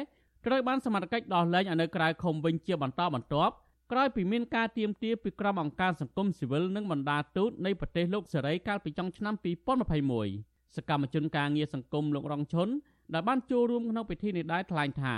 [0.45, 3.53] ត្រូវបានសមត្ថកិច្ចដោះលែងឲ្យនៅក្រៅឃុំវិញជាបន្តបន្ទាប់
[3.91, 9.33] ក្រោយពីមានការទាមទារពីក្រុមអង្គការសង្គមស៊ីវិលនិងបណ្ដាទូតនៃប្រទេសលោកសេរីកាលពីចុងឆ្នាំ
[10.05, 12.69] 2021សកម្មជនការងារសង្គមលោករងឈុន
[13.13, 15.15] ដែលបានចូលរួមក្នុងពិធីនេះដែរថ្លែងថា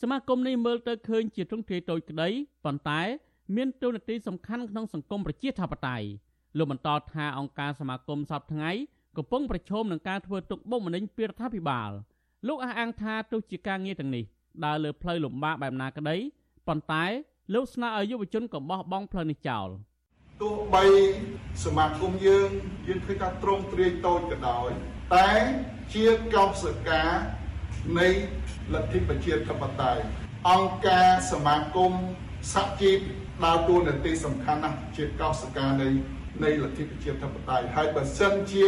[0.00, 2.28] សមាគមនេះមើលទៅឃើញជាទ្រង់ទ្រាយតូចក្តី
[2.64, 3.00] ប៉ុន្តែ
[3.56, 6.06] មានតួនាទីសំខាន់ក្នុងសង្គមប្រជាធិបតេយ្យ
[6.58, 8.70] លោកបន្តថាអង្គការសមាគមសពថ្ងៃ
[9.16, 11.90] កំពុងប្រឈមនឹងការធ្វើទុកបុកម្នេញពីរដ្ឋាភិបាល
[12.48, 14.24] លោកអះអាងថាទោះជាការងារទាំងនេះ
[14.64, 16.16] ដើរលើផ្លូវលំបាកបែបណាក្តី
[16.68, 17.04] ប៉ុន្តែ
[17.54, 19.68] លោកស្នើឲ្យយុវជនកុំបោះបង់ផ្លូវនេះចោល
[20.42, 20.84] ទោះបី
[21.64, 22.48] សមាគមយើង
[22.86, 24.70] យើងឃើញថាត្រង់ទ្រាយតូចក៏ដោយ
[25.14, 25.30] តែ
[25.94, 27.02] ជាកោសិកា
[27.98, 28.08] នៃ
[28.74, 30.02] លទ្ធិប្រជាធិបតេយ្យ
[30.48, 31.92] អង្គការសមាគម
[32.54, 32.98] សហជីព
[33.44, 35.88] ដើរតួនាទីសំខាន់ណាស់ជាកោសិកានៃ
[36.44, 38.64] នៃលទ្ធិប្រជាធិបតេយ្យហើយបើសិនជា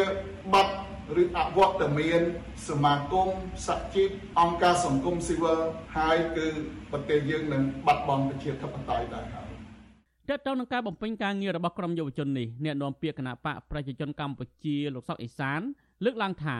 [0.53, 0.75] បាត់
[1.23, 2.23] ឬអវត្តមាន
[2.69, 3.29] សមាគម
[3.67, 4.09] សហជីព
[4.41, 5.61] អង្គការសង្គមស៊ីវិល
[5.97, 6.47] ហើយគឺ
[6.93, 9.49] ប្រទេសយើងនឹងបាត់បង់ប្រជាធិបតេយ្យដែរហើយ
[10.31, 15.63] តើតើនឹងការបំពេញការងាររបស់ក្រមយុវជននេះអ្នកនាំពាក្យគណៈបកប្រជាជនកម្ពុជាលោកសុកអេសាន
[16.05, 16.59] លើកឡើងថា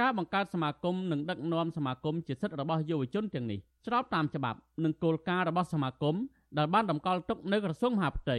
[0.00, 6.16] ការបង្កើតសមាគមនិងដឹកនាំសមាគមជាសិទ្ធិរបស់យុវជនទាំងនេះស្របតាមច្បាប់និងគោលការណ៍របស់សមាគម
[6.58, 8.38] ដែលបានតម្កល់ទុកនៅក្រសួងមហាផ្ទៃ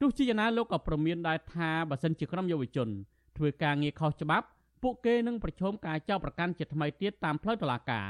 [0.00, 2.88] ទោះជាយ៉ាងណាលោកក៏ប្រមានដែរថាបើសិនជាក្រុមយុវជន
[3.36, 4.46] ធ្វើការងារខុសច្បាប់
[4.82, 8.08] ពួកគេនឹងប្រឈមការចោទប្រកាន់ជាថ្មីទៀតតាមផ្លូវតុលាការ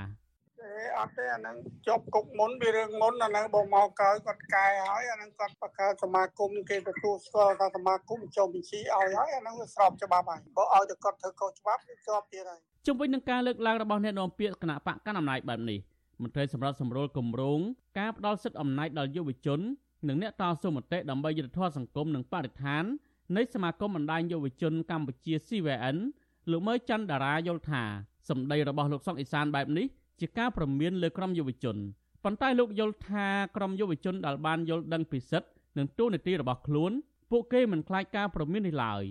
[0.98, 15.78] អត់ទេអាហ្នឹងជាប់គុកមុនវារឿងមុនអាហ្នឹងបងមកក្រោយគាត់កែហើយអាហ្នឹងគាត់បង្កើតសមាគមគេទទួលស្គាល់ថាសមាគមចូលបញ្ជីឲ្យហើយអាហ្នឹងវាស្របច្បាប់ហើយបើឲ្យតែគាត់ធ្វើខុសច្បាប់វាជាប់ទៀតហើយជុំវិញនឹងការលើកឡើងរបស់អ្នកនាំពាក្យគណៈបកកណ្ដាលអំណាចបែបនេះ
[16.22, 17.60] មន្ត្រីសម្រាប់សម្រួលគម្រោង
[17.98, 19.60] ការផ្ដល់សិទ្ធិអំណាចដល់យុវជន
[20.08, 22.84] និងអ្នកតស៊ូមតិដើម្បីយុត្តិធម៌សង្គមនិងបរិស្ថាន
[23.36, 25.96] នៃសមាគមបណ្ដាញយុវជនកម្ពុជា CVN
[26.50, 27.82] លោកមើច័ន្ទតារាយល់ថា
[28.28, 29.86] សម្ដីរបស់លោកសុកអេសានបែបនេះ
[30.20, 31.76] ជាការប្រមានលើក្រុមយុវជន
[32.24, 33.26] ប៉ុន្តែលោកយល់ថា
[33.56, 36.92] ក្រុមយុវជនដែលបានយល់ដឹងពីសិទ្ធិនិងទូនាទីរបស់ខ្លួន
[37.30, 39.02] ពួកគេមិនខ្លាចការប្រមាននេះឡើយ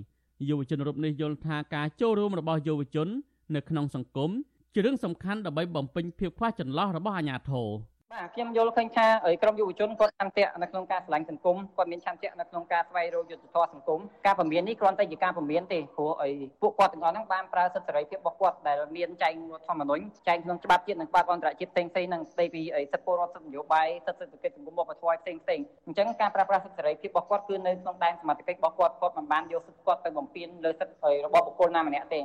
[0.50, 3.08] យុវជនរូបនេះយល់ថាការចូលរួមរបស់យុវជន
[3.56, 4.32] នៅក្នុងសង្គម
[4.74, 7.68] ជារឿងសំខាន់ដើម្បីបំពេញភាពខ្វះចន្លោះរបស់អាជ្ញាធរ
[8.14, 9.08] បាទខ្ញុំយល់ឃើញថា
[9.44, 16.30] ក្រមយុវជនគាត់ឆន្ទៈនៅក្នុងការឆ្លាញ់សង្គមគាត់មានឆន្ទៈនៅក្នុងការស្វែងរកយុត្តិធម៌សង្គមការពមៀននេះគ្រាន់តែជាការពមៀនទេព្រោះអី
[16.62, 22.62] ពួកគាត់ទាំងអស់ហ្នឹងបានប្រើសិទ្ធិសេរីភាពរបស់គាត់ដែលមានចែងរដ្ឋធម្មនុញ្ញចែងក្នុងច្បាប់ជាតិនិងច្បាប់អន្តរជាតិផ្សេងៗហ្នឹងស្ដីពី
[22.94, 32.20] សិទ្ធិពលរដ្ឋសិទ្ធិនយោបាយសិទ្ធិសេដ្ឋកិច្ចសង្គមវប្បធម៌ផ្សេងផ្សេងអញ្ចឹងការប្រើប្រាស់សិទ្ធិសេរីភាពរបស់គាត់គឺនៅក្នុងដែនសមត្ថកិច្ចរបស់គាត់គាត់មិនបានយកសិទ្ធិគាត់ទៅបំពានលើសិទ្ធិរបស់បុគ្គលណាម្នាក់ទេ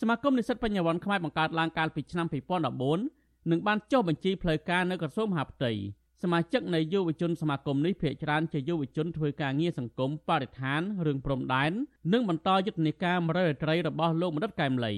[0.00, 3.17] សមាគមនិស្សិតបញ្ញវន្តខ្មែរបង្កើតឡើងកាលពីឆ្នាំ2014
[3.50, 5.72] និងបានចុះបញ្ជីផ្លូវការនៅក្រសួងមហាផ្ទៃ
[6.22, 11.72] សមាជិកនៃយុវជនសមាគមនេះភាគច្រើនជាយុវជនធ្វើការងារសង្គមបរិស្ថានរឿងព្រំដែន
[12.12, 14.94] និងបន្តយុទ្ធនាការមរតត្រីរបស់លោកមនិតកែមលី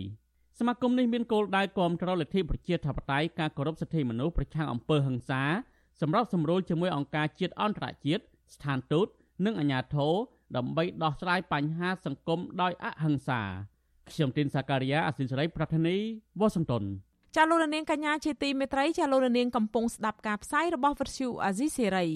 [0.59, 5.43] សមាគមនេះមានគោលដៅគាំទ្រលទ្ធិប្រជាធិបតេយ្យការគោរពសិទ្ធិមនុស្សប្រឆាំងអំពើហិង្សា
[6.01, 8.23] សម្រាប់សម្រួលជាមួយអង្គការជាតិអន្តរជាតិ
[8.55, 9.07] ស្ថានទូត
[9.45, 10.15] និងអាជ្ញាធរ
[10.57, 13.41] ដើម្បីដោះស្រាយបញ្ហាសង្គមដោយអហិង្សា
[14.11, 15.97] ខ្ញុំទីនសាការីយ៉ាអសិលសេរីប្រធានី
[16.41, 16.85] វ៉ាស៊ីនតោន
[17.37, 22.07] ចាលោកនាងកញ្ញាជាទីមេត្រីចាលោកនាងកំពុងស្ដាប់ការផ្សាយរបស់វិទ្យុអាស៊ីសេរី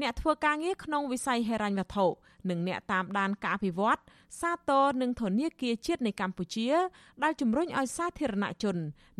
[0.00, 2.06] អ្នកធ្វើការងារក្នុងវិស័យហិរញ្ញវត្ថុ
[2.50, 4.00] និងអ្នកតាមដានការអភិវឌ្ឍ
[4.40, 6.68] សាទរនិងធនាគារជាតិនៃកម្ពុជា
[7.22, 8.76] ដែលជំរុញឲ្យសាធារណជន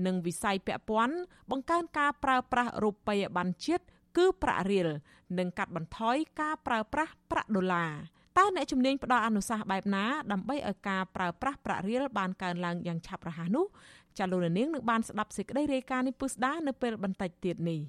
[0.06, 1.16] និងវិស័យពាក់ព័ន្ធ
[1.50, 3.84] បង្កើនការប្រើប្រាស់រូបិយប័ណ្ណជាតិ
[4.16, 4.88] គឺប្រាក់រៀល
[5.38, 7.92] និងកាត់បន្ថយការប្រើប្រាស់ប្រាក់ដុល្លារ
[8.38, 13.66] តើអ្នកជំនាញផ្ដល់អនុសាសន៍បែបណាដើម្បីឲ្យការប្រើប្រាស់ប្រាក់រៀលបានកើនឡើងយ៉ាងឆាប់រហ័សនោះ
[14.18, 17.80] ចាលោកនាងនឹងបានស្ដាប់សេចក្តីរាយការណ៍នេះពុស្ដានៅពេលបន្តិចទៀតនេះ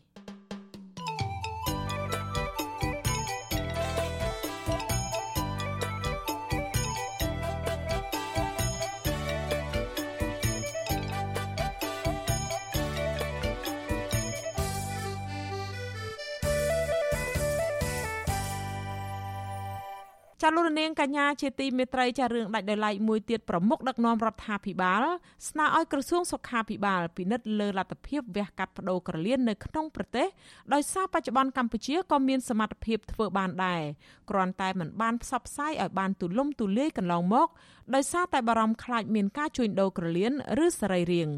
[20.47, 25.03] ចាលោកនាងកញ្ញាជាទីមេត្រីចារឿងដាច់ដោយឡែកមួយទៀតប្រមុខដឹកនាំរដ្ឋាភិបាល
[25.49, 30.27] ស្នើឲ្យក្រសួងសុខាភិបាលពិនិត្យលើលទ្ធភាពវះកាត់បដូរក្រលៀននៅក្នុងប្រទេស
[30.73, 33.81] ដោយសារបច្ចុប្បន្នកម្ពុជាក៏មានសមត្ថភាពធ្វើបានដែរ
[34.29, 37.47] គ្រាន់តែមិនបានផ្សព្វផ្សាយឲ្យបានទូលំទូលាយកន្លងមក
[37.95, 40.33] ដោយសារតែបារម្ភខ្លាចមានការជួញដូរក្រលៀន
[40.65, 41.35] ឬសរីរាង្គ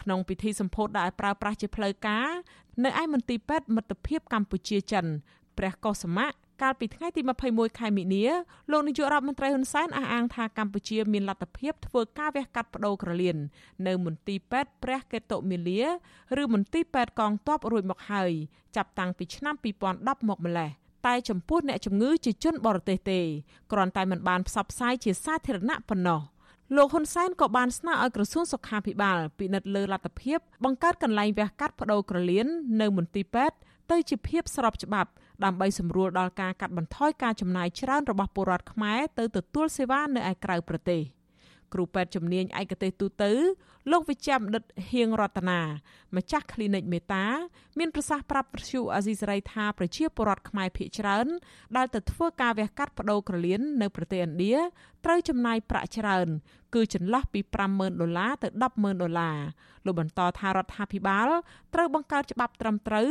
[0.00, 2.28] ក្នុងពិធីសម្ពោធដែលប្រើប្រាស់ជាផ្លូវការ
[2.84, 5.06] នៅឯមន្ទីរពេទ្យមិត្តភាពកម្ពុជាចិន
[5.58, 6.28] ព្រះកុសមៈ
[6.62, 8.24] កាលពីថ្ងៃទី21ខែមិនិនា
[8.70, 13.36] លោកនាយករដ្ឋមន្ត្រីហ៊ុនសែនអះអាងថាកម្ពុជាមានលទ្ធភាពធ្វើការវះកាត់បដូរក្រលៀន
[13.86, 15.82] នៅមន្ទីរពេទ្យព្រះកេតុមាលា
[16.42, 18.32] ឬមន្ទីរពេទ្យកងទ័ពរួចមកហើយ
[18.76, 20.70] ចាប់តាំងពីឆ្នាំ2010មកម្លេះ
[21.06, 23.20] តែចំពោះអ្នកជំងឺជាជនបរទេសទេ
[23.72, 26.20] គ្រាន់តែមិនបានផ្សព្វផ្សាយជាសាធារណៈប៉ុណ្ណោះ
[26.76, 32.46] លោកហ៊ុនសែនក៏បានស្នើឲ្យក្រសួងសុខាភិបាលពិនិត្យលើលទ្ធភាពបង្កើតកន្លែងវះកាត់បដូរក្រលៀន
[32.80, 33.56] នៅមន្ទីរពេទ្យ
[33.90, 35.10] ទៅជាភាពស្របច្បាប់
[35.44, 41.00] ដើម្បីសម្រួលដល់ការកាត់បន្ថយការចំណាយច្រើនរបស់ពលរដ្ឋខ្មែរទៅទទួលសេវានៅឯក្រៅប្រទេស។
[41.74, 43.32] គ្រូពេទ្យជំនាញឯកទេសទូទៅ
[43.92, 45.60] លោកវិជ្ជបណ្ឌិតហៀងរតនា
[46.16, 47.24] ម្ចាស់ clinic មេតា
[47.78, 51.26] មានប្រសាសន៍ប្រាប់វិទ្យុអាស៊ីសេរីថាប្រជាពលរដ្ឋខ្មែរភ័យច្រើន
[51.76, 54.54] ដែលទៅធ្វើការវះកាត់បដូរក្រលៀននៅប្រទេសឥណ្ឌា
[55.04, 56.28] ត្រូវចំណាយប្រាក់ច្រើន
[56.74, 57.40] គឺចន្លោះពី
[57.70, 59.38] 50,000ដុល្លារទៅ10,000ដុល្លារ
[59.84, 61.28] លោកបន្តថារដ្ឋាភិបាល
[61.74, 63.08] ត្រូវបង្កើតច្បាប់ត្រឹមត្រូវ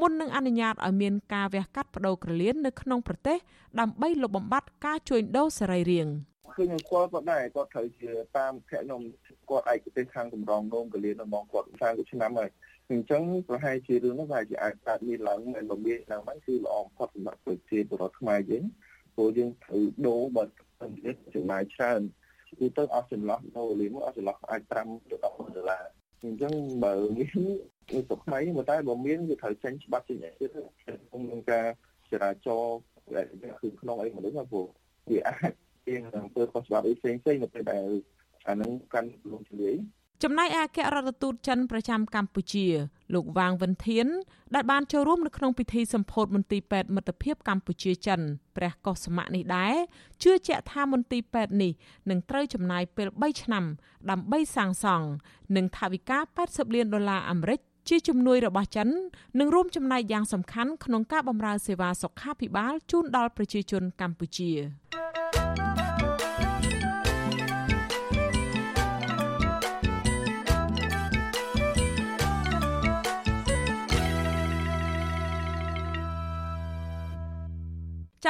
[0.00, 3.38] មុននឹងអនុញ្ញាតឲ្យមានការវះកាត់បដូរក្រលៀននៅក្នុងប្រទេស
[3.80, 9.02] ដើម្បីលុបបំបាត់ការជួញដូរសរីរាង្គឃើញ ខ្ញុំស្គាល់គាត់ដែរគាត់ត្រូវជាតាមភ័ក្រខ្ញុំ
[9.50, 12.50] គាត់ឯកទេសខាងកម្រងនងកលៀនរបស់គាត់30ឆ្នាំហើយ
[12.90, 18.64] អញ្ចឹងប្រហែលជារឿងនោះវាជាអាចកើតមានឡើងមិនមកមានឡើងហ្នឹងគឺល្អបំផុតសម្រាប់ប្រជាពលរដ្ឋខ្មែរយើង
[19.14, 22.00] ព្រោះយើងត្រូវដូរបើទៅចំណាយច្រើន
[22.58, 25.84] គឺទៅអស់ចន្លោះដូរលីមួយអស់ចន្លោះអាច5ទៅ10ដុល្លារ
[26.24, 26.52] អញ្ចឹង
[26.84, 27.38] បើមាន
[27.94, 30.48] នៅស្រុកខ្មែរមកតែបើមានវាត្រូវចេញច្បាប់ចេញអីទៀត
[31.10, 31.66] ក្នុងការ
[32.10, 32.78] ចរាចរណ៍
[33.62, 34.66] គឺក្នុងអីមនុស្សព្រោះ
[35.10, 35.52] វាអាច
[35.88, 37.86] ជាអំពើខុសច្បាប់អីផ្សេងផ្សេងនៅពេលដែល
[38.48, 39.76] អានឹងកាន់លំជលាយ
[40.24, 42.66] ចំណែកឯអគ្គរដ្ឋទូតចិនប្រចាំកម្ពុជា
[43.14, 44.06] លោកវាងវិនធាន
[44.54, 48.20] ដែលបានចូលរួមនៅក្នុងពិធីសម្ពោធមន្ទីរពេទ្យមិត្តភាពកម្ពុជាចិន
[48.56, 49.74] ព្រះកុសមៈនេះដែរ
[50.22, 51.72] ជឿជាក់ថាមន្ទីរពេទ្យនេះ
[52.10, 53.64] នឹងត្រូវចំណាយពេល3ឆ្នាំ
[54.10, 55.06] ដើម្បីសាងសង់
[55.56, 56.18] និងថវិកា
[56.48, 58.88] 80លានដុល្លារអាមេរិកជាជំនួយរបស់ចិន
[59.38, 64.50] នឹងរួមចំណែកយ៉ាងសំខាន់ក្នុងការបម្រើសេវាសុខាភិបាលជូនដល់ប្រជាជនកម្ពុជា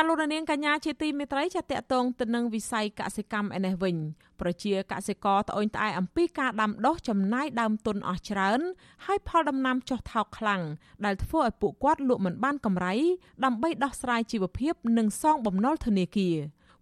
[0.01, 3.97] ចាលោកនាងកញ្ញាជាទីមេត្រីចាតកតងទៅនឹងវិស័យកសិកម្មឯនេះវិញ
[4.41, 8.61] ប្រជាកសិករត្អូញត្អែអំពីការដាំដុះចំណាយដើមទុនអស់ច្រើន
[9.05, 10.63] ហើយផលដំណាំចុះថោកខ្លាំង
[11.05, 12.95] ដែលធ្វើឲ្យពួកគាត់លក់មិនបានកម្រៃ
[13.45, 16.37] ដើម្បីដោះស្រាយជីវភាព និងសងបំណុលធនាគារ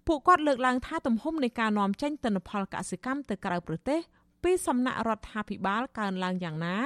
[0.07, 4.01] ពួកគាត់លើកឡើងថាទំហំនៃការនាំចេញទិន្នផលកសិកម្មទៅក្រៅប្រទេស
[4.43, 6.77] ពីសំណាក់រដ្ឋាភិបាលកើនឡើងយ៉ាងណា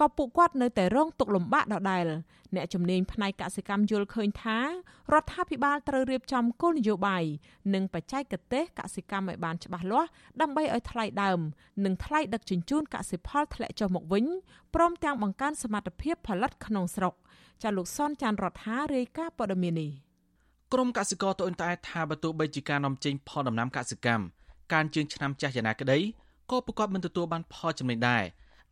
[0.00, 2.06] ក៏ពួកគាត់នៅតែរងទុក្ខលំបាកដដែល
[2.54, 7.24] អ្នកជំនាញផ្នែកកសិកម្មយល់ឃើញថារដ្ឋាភិបាលត្រូវរៀបចំគោលនយោបាយ
[7.74, 10.08] និងបច្ចេកទេសកសិកម្មឲ្យបានច្បាស់លាស់
[10.40, 11.40] ដើម្បីឲ្យថ្លៃដើម
[11.84, 14.24] និងថ្លៃដឹកជញ្ជូនកសិផលធ្លាក់ចុះមកវិញ
[14.74, 17.14] ព្រមទាំងបង្កើនសមត្ថភាពផលិតក្នុងស្រុក
[17.62, 19.90] ចាលោកសនចាន់រដ្ឋារាយការណ៍ព័ត៌មាននេះ
[20.72, 24.24] ក្រមកសិករត្អូញត្អែថាបើទោះបីជាការនាំចេញផលដំណាំកសិកម្ម
[24.72, 25.98] ការជឿងឆ្នាំចាស់យ៉ាងណាក្តី
[26.50, 28.24] ក៏ប្រកបមិនទទួលបានផលចំណេញដែរ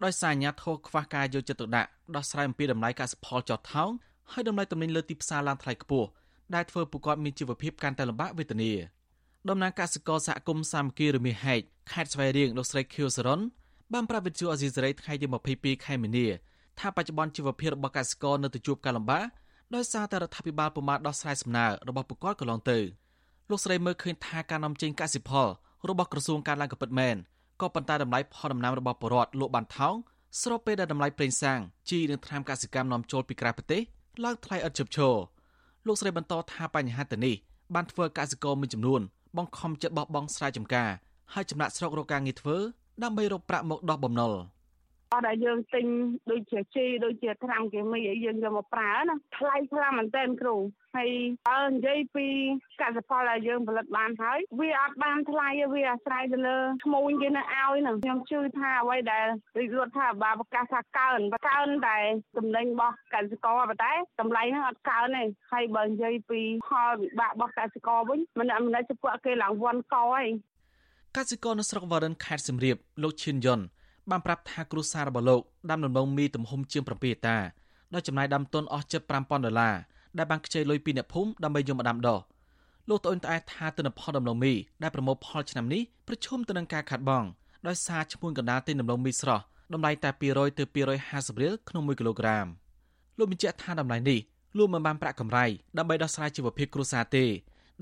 [0.04, 3.90] ដោយសារអាញាធរខ្វះការយកចិត្តទុកដាក់ដោះស្រាយអំពីតម្លៃកសិផលចោតថោង
[4.32, 6.08] ហើយតម្លៃទំនិញលើទីផ្សារឡើងថ្លៃខ្ពស់
[6.54, 8.72] ដែលធ្វើពួកគាត់មានជីវភាពកាន់តែលំបាកវេទនា
[9.48, 11.60] ដំណាងកសិករសហគមន៍សាមគ្គីរមាសហែក
[11.92, 13.40] ខេត្តស្វាយរៀងលោកស្រីខៀវសរន
[13.92, 15.26] បានប្រាប់វិទ្យុអេស៊ីសេរីថ្ងៃទី
[15.56, 16.26] 22ខែមីនា
[16.78, 19.26] ថាបច្ចុប្បន្នជីវភាពរបស់កសិករនៅតែជួបការលំបាក
[19.74, 22.78] ដោយសារតែរដ្ឋាភិបាលពុំបានដោះស្រាយសំណើរបស់ពួកគាត់កន្លងទៅ
[23.50, 25.48] លោកស្រីមើលឃើញថាការនាំចេញកសិផល
[25.88, 27.16] របស់ក្រសួងការឡើងក៏ពិតមែន
[27.60, 29.94] ក៏ប៉ុន្តែតម្លៃផលដំណាំរបស់ពលរដ្ឋលក់បានថោក
[30.42, 33.82] ស្របពេលដែលតម្លៃប្រេងសាំងជីនិងថ្នាំកសិកម្មនាំចូលពីក្រៅប្រទេស
[34.24, 35.14] ឡើងថ្លៃឥតឈប់ឈរ
[35.86, 37.34] លោកស្រីបន្តថាបញ្ហាទៅនេះ
[37.74, 39.00] បានធ្វើកសិករមួយចំនួន
[39.36, 40.90] បង្ខំចិត្តបោះបង់ស្រែចម្ការ
[41.34, 42.56] ហើយចំណាក់ស្រុករកការងារធ្វើ
[43.02, 44.32] ដើម្បីរកប្រាក់មកដោះបំណុល។
[45.12, 45.86] អត់ដែលយើងទិញ
[46.30, 50.56] ដូចជាជីដូចជាត្រាំគីមីឲ្យយើងយកមកប្រើណាថ្លៃខ្លាំងមែនទែនគ្រូ
[50.96, 51.10] ហើយ
[51.48, 52.26] បើនិយាយពី
[52.82, 59.26] កសិផលដែលយើងផលិតបានហើយវាអត់បានថ្លៃវាអាស្រ័យទៅលើឈ្មួញគេនៅឲ្យហ្នឹងខ្ញុំជឿថាអ្វីដែល
[59.76, 61.98] រដ្ឋាភិបាលប្រកាសថាកើនកើនតែ
[62.36, 70.26] ចំណេញរបស់កសិករប៉ុន្តែតម្លៃហ្នឹងអត់កើនទេហើយបើនិយាយពីផលវិបាករបស់កសិករវិញមិនមិនដែលពួកគេឡើងវាន់កហើយ
[71.16, 73.60] កសិករនៅស្រុកវ៉ារិនខេត្តសៀមរាបលោកឈិនយុន
[74.10, 77.36] បានប្រាប់ថាគ្រួសាររបស់លោកដាំដំឡូងមីទំហំជាង7ហិកតា
[77.94, 79.74] ដោយចំណាយដើមទុនអស់ជិត5000ដុល្លារ
[80.18, 82.20] ដែលបានខ្ចីលុយពីអ្នកភូមិដើម្បីយកមកដាំដុះ
[82.88, 84.52] លោកត្អូញត្អែថាទិន្នផលដំឡូងមី
[84.82, 87.24] ដែលប្រមូលផលឆ្នាំនេះប្រឈមទៅនឹងការខាត់បង
[87.66, 92.46] ដោយសារឈ្មួញកណ្ដាលទិញដំឡូងមីស្រស់តម្លៃតែ200ទៅ250រៀលក្នុង1គីឡូក្រាម
[93.18, 94.20] លោកបញ្ជាក់ថាតម្លៃនេះ
[94.56, 95.44] លោកមិនបានប្រាក់កម្រៃ
[95.78, 97.24] ដើម្បីដោះស្រាយជីវភាពគ្រួសារទេ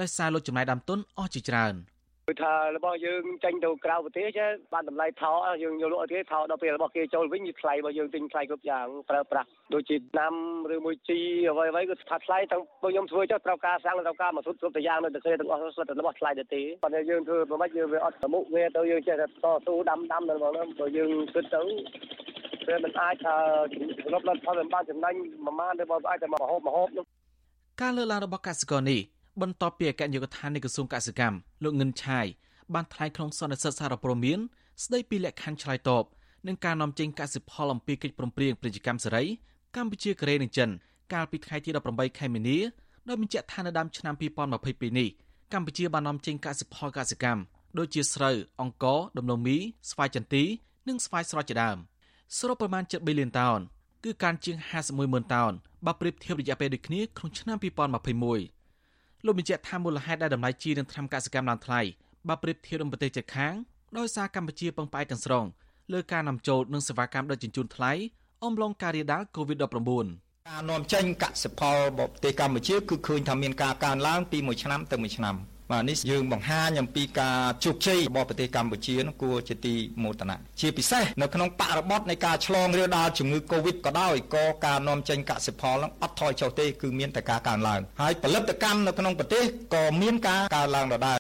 [0.01, 1.75] ដោយសារលោកចំណាយដើមទុនអស់ជាច្រើន។
[2.29, 10.35] គឺថារបស់យើងចេញទៅក្រៅប្រទេសចេះបានតម្លៃថោកយើងយកលក់ឲ្យគេថោកដល់ពេលរបស់គេចូលវិញវាថ្លៃរបស់យើងទិញថ្លៃគ្រប់យ៉ាងប្រើប្រាស់ដូចជាណាំ
[10.75, 11.21] ឬមួយជី
[11.51, 19.31] អ្វីអ្វីគឺថាថ្លៃទាំងពួកខ្ញុំធ្វើចុះត្រូវការសាំងត្រូវការមកគ្រប់គ្រប់យ៉ាងនៅតែគេទាំងអស់សុទ្ធតែរបស់ថ្លៃទៅទេប៉ុន្តែយើងធ្វើប្រហែលយើងវាអត់ប្រមុខវាទៅយើងចេះតែត
[19.67, 21.63] ស៊ូដាំដាំដល់ហ្នឹងបើយើងគិតទៅ
[22.69, 23.35] វាមិនអាចថា
[24.13, 25.15] រកលទ្ធផលបានចំណេញ
[25.45, 26.89] ប្រមាណទេបើអាចតែមកហូបមកហូប
[27.83, 29.01] ការលើកឡើងរបស់កសិករនេះ
[29.43, 32.27] បន្ទាប់ពីអគ្គនាយកដ្ឋាននៃក្រសួងកសិកម្មលោកងិនឆាយ
[32.75, 34.39] បានថ្លែងក្នុងសន្និសីទសារព័ត៌មាន
[34.85, 36.05] ស្ដីពីលក្ខខណ្ឌឆ្លើយតប
[36.47, 39.25] នឹងការនាំចេញកសិផលអំពីកិច្ចព្រមព្រៀងពាណិជ្ជកម្មសេរី
[39.77, 40.71] កម្ពុជាកូរ៉េនិងចិន
[41.13, 42.59] កាលពីថ្ងៃទី18ខែមីនា
[43.09, 45.09] ដោយបញ្ជាក់ថានៅដើមឆ្នាំ2022នេះ
[45.53, 47.43] កម្ពុជាបាននាំចេញកសិផលកសិកម្ម
[47.79, 49.57] ដូចជាស្រូវអង្ករដំឡូងមី
[49.91, 50.45] ស្វាយចន្ទី
[50.89, 51.77] និងស្វាយស្រស់ជាដើម
[52.39, 53.61] សរុបប្រមាណ7ប៊ីលានតោន
[54.05, 55.53] គឺការជាង51ម៉ឺនតោន
[55.87, 58.64] បើប្រៀបធៀបរយៈពេលដូចគ្នាក្នុងឆ្នាំ2021
[59.27, 61.81] លោកបញ្ជាក់ថាមូលហេតុដែលតម្លៃជីនិងថ្នាំកសិកម្មឡើងថ្លៃ
[62.29, 63.55] បើប្រៀបធៀបនឹងប្រទេសជិតខាង
[63.99, 65.45] ដោយសារកម្ពុជាពឹងផ្អែកទាំងស្រុង
[65.93, 67.93] លើការនាំចូលនិងសេវាកម្មដឹកជញ្ជូនថ្លៃ
[68.45, 70.07] អំឡុងការរាលដាល COVID-19
[70.49, 75.37] ការនាំចេញកសិផលបរទេសកម្ពុជាគឺឃើញថាមានការកើនឡើងពីមួយឆ្នាំទៅមួយឆ្នាំ
[75.71, 89.45] បាទនេះយើងបង្ហាញអំពីការជោគជ័យរបស់ប្រទេសកម្ពុជានោះគួរជាទីមោទនៈជាពិសេសនៅក្នុងបរិបទនៃការឆ្លងរាលដាលជំងឺ Covid ក៏ដោយក៏ការនាំចេញកសិផលនឹងអត់ថយចុះទេគឺមានតែការកើនឡើងហើយផលិតកម្មនៅក្នុងប្រទេស
[89.75, 91.19] ក៏មានការកើនឡើងដដែល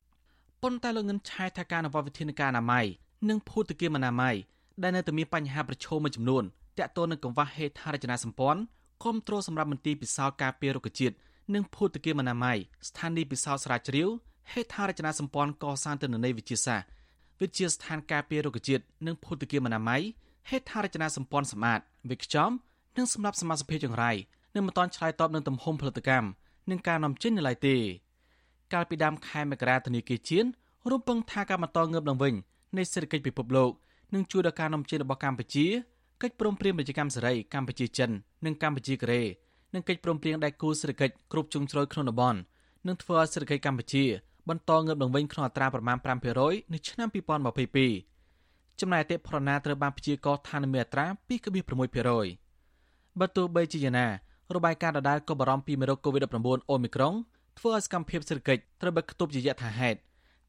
[0.62, 2.84] ប៉ុន្តែលោកងិនឆែថាការអនុវត្តវិធានការអនាម័យ
[3.28, 4.34] និងភូតគាមអនាម័យ
[4.82, 6.42] ដែលនៅតែមានបញ្ហាប្រឈមមួយចំនួន
[6.78, 8.61] តាក់ទងនឹងកង្វះហេដ្ឋារចនាសម្ព័ន្ធ
[9.03, 11.14] គ្រប់គ្រងសម្រាប់មន្ទីរពិសោធន៍ការពាររុក្ខជាតិ
[11.55, 12.57] និងភូតគាមអនាម័យ
[12.88, 14.09] ស្ថានីយ៍ពិសោធន៍ស្រាវជ្រាវ
[14.53, 16.88] ហេដ្ឋារចនាសម្ព័ន្ធកសាងទិន្នន័យវិទ្យាសាស្ត្រ
[17.40, 20.03] វិទ្យាស្ថានការពាររុក្ខជាតិនិងភូតគាមអនាម័យ
[20.49, 21.80] ហេដ្ឋារចនាសម្ព័ន្ធសម្អាត
[22.11, 22.51] វិខ្ចំ
[22.97, 24.12] និងសម្រាប់សមាជិកចង្រៃ
[24.55, 26.28] នឹងមិនតាន់ឆ្លើយតបនឹងទំហំផលិតកម្ម
[26.70, 27.76] និងការនាំចេញនៅឡើយទេ
[28.72, 30.49] កាលពីដើមខែមករាធនាគារជាតិ
[30.90, 32.34] រំពឹងថាការបន្តងើបឡើងវិញ
[32.78, 33.70] នៃសេដ្ឋកិច្ចពិភពលោក
[34.14, 35.66] នឹងជួយដល់ការនាំចេញរបស់កម្ពុជា
[36.22, 38.11] កិច្ចព្រមព្រៀងពាណិជ្ជកម្មសេរីកម្ពុជាចិន
[38.45, 39.22] និងកម្ពុជាកូរ៉េ
[39.74, 42.38] និងកិច្ចព្រមព្រៀងដៃគូសេដ្ឋកិច្ចគ្រប់ជ្រុងជ្រោយក្នុងតំបន់
[42.86, 44.05] នឹងធ្វើឲ្យសេដ្ឋកិច្ចកម្ពុជា
[44.49, 45.97] បន្តងើបឡើងវិញក្នុងអត្រាប្រមាណ
[46.34, 47.09] 5%នៅឆ្នាំ
[47.92, 51.07] 2022ចំណែកអតិផរណាត្រូវបានព្យាករណ៍ថានឹងមានអត្រា
[51.84, 54.09] 2.6%បើទោះបីជាយ៉ាងណា
[54.55, 56.36] របាយការណ៍ដដែលក៏បារម្ភពីមេរោគ COVID-19
[56.70, 57.14] អូមីក្រុង
[57.59, 59.99] ធ្វើឲ្យសកម្មភាពសេដ្ឋកិច្ចត្រូវបានខ្ទប់ជាយថាហេតុ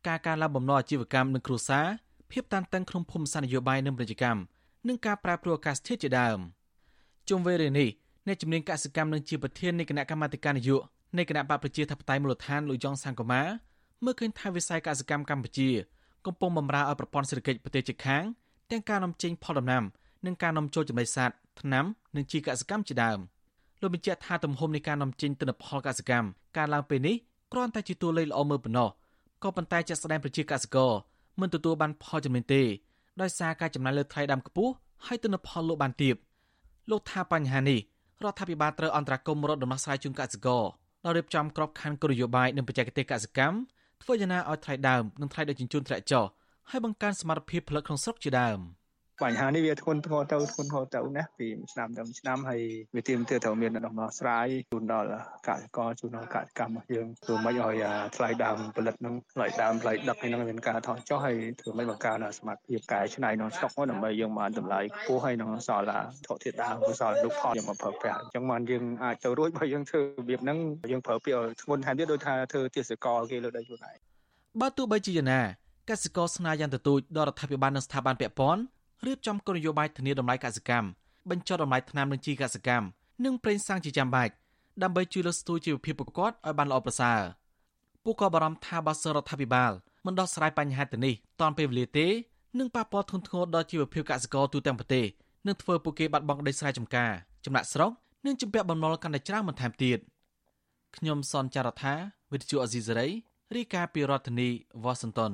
[0.07, 1.85] ការកើនឡើងបំណុលអាជីវកម្មនិងគ្រួសារ
[2.31, 4.41] ភាពតានតឹងក្នុងភូមិសាស្ត្រនយោបាយនិងពាណិជ្ជកម្ម
[4.87, 6.39] និងការប្រែប្រួលអាកាសធាតុជាដើម
[7.29, 7.89] ជុំវេលានេះ
[8.27, 13.41] អ្នកជំនាញកសិកម្មនិងជាប្រធាននៃគណៈកម្មាធិការនយោបាយនៃគណៈបកប្រជាធិបតេយ្យមូលដ្ឋានលោកយ៉ងសង្គមា
[14.03, 15.69] មើលឃើញថាវិស័យកសិកម្មកម្ពុជា
[16.25, 18.23] កំពុងបម្រើឲ្យប្រព័ន្ធសេដ្ឋកិច្ចប្រទេសជិតខាង
[18.71, 19.83] ទាំងការនាំចេញផលដំណាំ
[20.25, 21.85] និងការនាំចូលចំណីសត្វថ្នាំ
[22.15, 23.19] និងជីកសិកម្មជាដើម
[23.81, 26.27] លោកបញ្ជាក់ថាទំហំនៃការនាំចេញទិន្នផលកសិកម្ម
[26.57, 27.15] ការឡើងពេលនេះ
[27.51, 28.89] គ្រាន់តែជាតួលេខល្អមើលប៉ុណ្ណោះ
[29.43, 30.91] ក៏ប៉ុន្តែជាក់ស្ដែងប្រជាកសិករ
[31.41, 32.61] មិនទទួលបានផលចំណេញទេ
[33.21, 34.71] ដោយសារការចំណាយលើថ្លៃដើមខ្ពស់
[35.05, 36.15] ហើយទិន្នផលលក់បានទាប
[36.89, 37.79] លោកថាបញ្ហានេះ
[38.23, 40.63] រដ្ឋាភិបាលត្រូវអន្តរាគមន៍រត់ដំណោះស្រាយជូនកសិករ
[41.05, 43.57] ដោយរៀបចំក្របខ័ណ្ឌគោលនយោបាយនិងបច្ចេកទេសកសិកម្ម
[44.03, 46.25] ធ្វើយ៉ាងណាឲ្យថ្លៃដើមនិងថ្លៃដឹកជញ្ជូនធ្លាក់ចុះ
[46.69, 48.59] ហើយបង្កើនសមត្ថភាពផលិតក្នុងស្រុកជាដើម។
[49.23, 52.61] បញ្ហានេះវាធ្ងន់ធ្ងរទៅធ្ងន់ធ្ងរទៅណាពីឆ្នាំទៅឆ្នាំហើយ
[52.95, 55.09] វាទាមទារត្រូវមានដំណោះស្រាយជូនដល់
[55.47, 57.83] កសិករជូនដល់កសិកម្មយើងធ្វើម៉េចឲ្យ
[58.15, 65.85] ថ្លៃដើមផលិតនឹងថ្លៃដើមថ្លៃដឹកហ្នឹងមានការថយចុះហើយធ្វើម៉េចបង្កើនសមត្ថភាពកែច្នៃក្នុងស្តុកដើម្បីយើងបានតម្លៃខ្ពស់ហើយនឹងសល់
[66.27, 70.57] ធរធាតុដើមសល់រូបផលយើងមកប្រើប្រាស់អញ្ចឹងបានយើងអាចទៅរួចបើយើងធ្វើរបៀបហ្នឹង
[70.91, 73.97] យើងប្រើពាក្យធ្ងន់ថែមទៀតដូចថាធ្វើទេសកលគេលើដីខ្លួនឯង
[74.61, 75.41] បើទោះបីជាយ៉ាងណា
[75.89, 78.61] កសិករស្នើយ៉ាងទទូចដល់រដ្ឋាភិបាលនិងស្ថាប័នពាក់ព័ន្ធ
[79.05, 80.87] រៀបចំគោលនយោបាយធានាតម្លៃកសិកម្ម
[81.29, 82.87] បញ្ចុះតម្លៃថ្នាំនិងជីកសិកម្ម
[83.25, 84.33] និងប្រេងសាំងជាចាំបាច់
[84.83, 87.19] ដើម្បីជួយលើកស្ទួយជីវភាពប្រកបឲ្យបានល្អប្រសើរ
[88.03, 89.71] ពួកក៏បារម្ភថាបើសិនរដ្ឋាភិបាល
[90.05, 92.07] មិនដោះស្រាយបញ្ហាទៅនេះតាន់ពេលវេលាទេ
[92.59, 95.05] នឹងប៉ះពាល់ធ្ងន់ធ្ងរដល់ជីវភាពកសិករទូទាំងប្រទេស
[95.47, 97.11] និងធ្វើពួកគេបាត់បង់ដីស្រែចម្ការ
[97.45, 97.91] ចំណាក់ស្រុក
[98.25, 99.99] និងជំពាក់បំណុលកាន់តែច្រើនបន្ថែមទៀត
[100.97, 101.93] ខ្ញុំសនចាររថា
[102.31, 103.07] វិទ្យុអេស៊ីសេរី
[103.55, 104.49] រាយការណ៍ពីរដ្ឋធានី
[104.83, 105.33] វ៉ាស៊ីន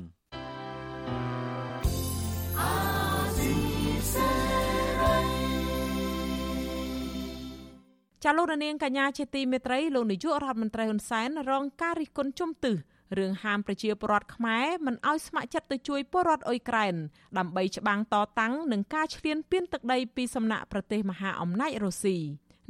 [8.26, 12.76] ចាលោកនាងកញ្ញាជាទីមេត្រីលោកនាយករដ្ឋមន្ត្រីហ៊ុនសែនរងការរិះគន់ជំទឹស
[13.18, 16.96] រឿងហាមប្រជាពលរដ្ឋខ្មែរមិនអោយស្ម័គ្រចិត្តទៅជួយពលរដ្ឋអ៊ុយក្រែន
[17.38, 22.18] ដើម្បីច្បាំងតតាំងនឹងការឈ្លានពានទឹកដីពីសំណាក់ប្រទេសមហាអំណាចរុស្ស៊ី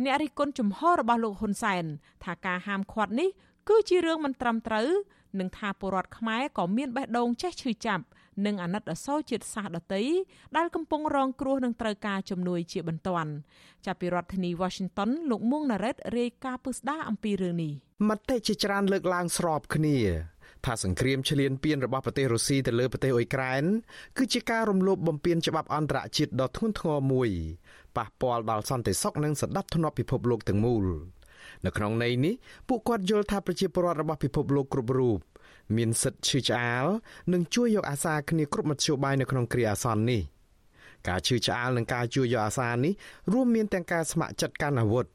[0.03, 1.83] អ្នករិះគន់ជំហររបស់លោកហ៊ុនសែន
[2.23, 3.29] ថាការហាមឃាត់នេះ
[3.69, 4.89] គឺជារឿងមិនត្រឹមត្រូវ
[5.39, 8.03] និងថាពលរដ្ឋខ្មែរក៏មានបេះដូងចេះឈឺចាប់
[8.45, 10.03] និងអាណិតអាសូរជាតិសាសន៍ដតី
[10.57, 13.31] ដែលកំពុងរងគ្រោះនឹងត្រូវការជំនួយជាបន្ទាន់
[13.85, 17.73] ចាប់ពីរដ្ឋធានី Washington លោកមួងណារ៉េតរាយការណ៍ពឹស្ដាអំពីរឿងនេះ
[18.09, 19.97] មតិជាច្រើនលើកឡើងស្របគ្នា
[20.65, 23.63] ថាសង្គ្រាមឈ្លានពានរបស់ប្រទេសរុស្ស៊ីទៅលើប្រទេសអ៊ុយក្រែន
[24.17, 27.29] គឺជាការរំលោភបំពានច្បាប់អន្តរជាតិដ៏ធ្ងន់ធ្ងរមួយ
[27.97, 30.85] ប៉ះពាល់ដល់សន្តិសុខនិងសន្តិភាពពិភពលោកទាំងមូល
[31.65, 32.33] នៅក្នុងន័យនេះ
[32.67, 35.19] ពួកគាត់យល់ថាប្រជាពលរដ្ឋរបស់ពិភពលោកគ្រប់រូប
[35.77, 36.85] មានសិទ្ធិឈឺឆ្អាល
[37.33, 40.21] និងជួយយកអាសាគ្នាគ្រប់មធ្យោបាយនៅក្នុងគ្រាអាសន្ននេះ
[41.07, 42.93] ការឈឺឆ្អាលនិងការជួយយកអាសានេះ
[43.31, 45.05] រួមមានទាំងការស្ម័គ្រចិត្តកាន់អាវុធ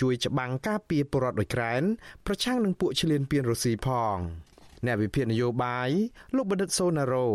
[0.00, 1.82] ជួយច្បាំងការពារពលរដ្ឋអ៊ុយក្រែន
[2.26, 4.16] ប្រឆាំងនឹងពួកឈ្លានពានរុស្ស៊ីផង
[4.86, 5.90] អ្នកវិភាគនយោបាយ
[6.36, 7.28] លោកបណ្ឌិតសូណារ៉ូ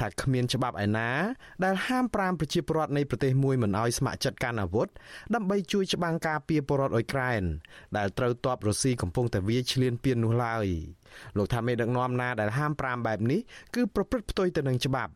[0.00, 1.10] ថាគ្មានច្បាប់ឯណា
[1.64, 4.88] ដែលហាមប្រាមប្រជាពលរដ្ឋនៃប្រទេសមួយមិនឲ្យស្ម័គ្រចិត្តកាន់អាវុធ
[5.34, 7.42] ដើម្បីជួយច្បាំងការពារពលរដ្ឋអ៊ុយក្រែន
[7.96, 10.66] ដែលត្រូវទ័ពរុស្ស៊ីកំពុងតែវាយឈ្លានពាននោះឡើយ
[11.36, 13.40] លោកថាមេដឹកនាំណាដែលហាមប្រាមបែបនេះ
[13.74, 15.12] គឺប្រព្រឹត្តផ្ទុយទៅនឹងច្បាប់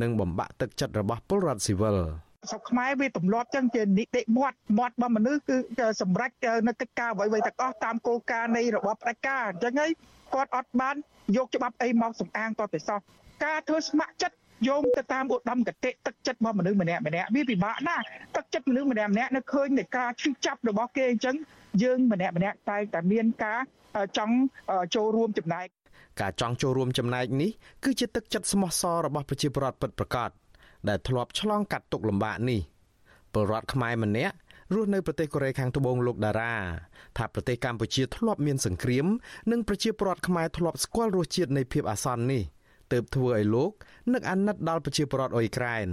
[0.00, 1.98] និងបំបាក់ទឹកចិត្តរបស់ពលរដ្ឋស៊ីវិល
[2.50, 5.56] ស្រុកខ្មែរវាទម្លាប់ចឹងជានីតិមាត់មាត់របស់មនុស្សគឺ
[6.02, 6.30] សម្រេច
[6.66, 9.90] នៅកិច្ចការអ្វីៗទាំងអស់តាមគោលការណ៍នៃរបបផ្ដាច់ការអញ្ចឹងហើយ
[10.34, 10.96] គាត់អត់បាន
[11.36, 12.98] យកច្បាប់អីមកសំអាងតទៅសោះ
[13.44, 14.36] ការធ្វើស្ម័គ្រចិត្ត
[14.68, 18.02] យោងទៅតាមឧត្តមគតិទឹកចិត្តរបស់មនុស្សម្នាក់ម្នាក់វាពិបាកណាស់
[18.36, 21.36] ទឹកចិត្តមនុស្សម្នាក់ម្នាក់នៅឃើញនៃការឈឺចាប់របស់គេអញ្ចឹង
[21.82, 23.60] យើងម្នាក់ម្នាក់តែតែមានការ
[24.18, 24.34] ចង់
[24.94, 25.66] ចូលរួមចំណែក
[26.20, 27.50] ការចង់ចូលរួមចំណែកនេះ
[27.84, 30.30] គឺជាទឹកចិត្តស្មោះសររបស់ប្រជាពលរដ្ឋពិតប្រាកដ
[30.88, 32.60] ដែលធ្លាប់ឆ្លងកាត់ទុក្ខលំបាកនេះ
[33.32, 34.34] ពលរដ្ឋខ្មែរម្នាក់
[34.74, 36.54] រស់នៅប្រទេសកូរ៉េខាងត្បូងលោកតារា
[37.18, 39.06] ថាប្រទេសកម្ពុជាធ្លាប់មានសង្គ្រាម
[39.50, 42.42] និងប្រជាពលរដ្ឋខ្មែរធ្លាប់ស្គាល់រសជាតិនៃភាពអាសន្ននេះ
[42.92, 43.70] ទើបធ្វើឲ្យលោក
[44.12, 45.88] នឹកអាណិតដល់ប្រជាពលរដ្ឋអ៊ុយក្រែន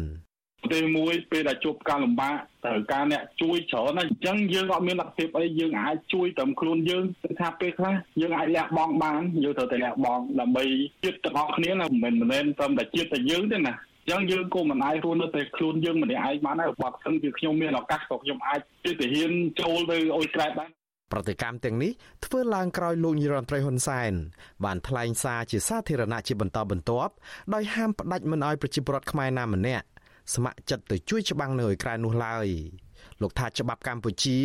[0.72, 10.64] ពេលមួយពេលដែលជួបការលំបាកត្រូវការអ្នកជួយច្រើនណាស់អញ្ចឹងយើងអត់មានលទ្ធភាពអីយើងអាចជួយត្រឹមខ្លួនយើងគឺថាពេលខ្លះយើងអាចលះបង់បានយើងត្រូវតែលះបង់ដើម្បី
[11.04, 13.74] ជាតិទាំងអស់គ្នាណាមិនមែនត្រឹមតែជាតិតែយើងទេណា
[14.10, 20.70] ចឹងយើងក៏មិនអាចរស់នៅតែខ្លួនយើងម្នាក់ឯងបានដែរបើមិនគឺខ្ញុំមានឱកាសក៏ខ្ញុំអាចជាទាហានចូលទៅអ៊ុយក្រែនបាន
[21.12, 21.92] ប្រតិកម្មទាំងនេះ
[22.26, 24.12] ធ្វើឡើងក្រោយលោកនាយរដ្ឋមន្ត្រីហ៊ុនសែន
[24.66, 27.14] បានថ្លែងសារជាសាធារណៈជាបន្តបន្ទាប់
[27.54, 29.86] ដោយហាមផ្ដាច់មិនឲ្យប្រជាពលរដ្ឋខ្មែរណាម្នាក់
[30.34, 32.48] ស្ម័គ្រចិត្តទៅជួយច្បាំងនៅអ៊ុយក្រែននោះឡើយ
[33.22, 34.38] លោកថាច្បាប់កម្ពុជា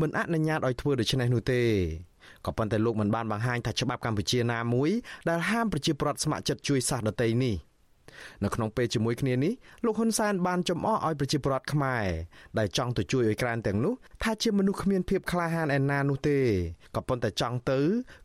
[0.00, 1.62] មិនអនុញ្ញាតឲ្យធ្វើដូច្នេះនោះទេ
[2.46, 4.90] ក៏ប៉ុន្តែលោកមិនបានបង្ហាញថាច្បាប់កម្ពុជាណាមួយ
[5.28, 7.56] ដែលហាមប្រជាពលរដ្ឋស្ម័គ្រចិត្តជួយសាសដតីនេះ
[8.44, 9.52] នៅក្នុងពេលជាមួយគ្នានេះ
[9.84, 12.04] លោកហ៊ុនសែនបានចំអកឲ្យប្រជាពលរដ្ឋខ្មែរ
[12.58, 16.38] ដែលចង់ទៅជួយអ៊ុយក្រែនទាំងនោះថាជាមនុស្សគ្មានភាពក្លាហានឯណានោះទេ
[16.96, 17.78] ក៏ប៉ុន្តែចង់ទៅ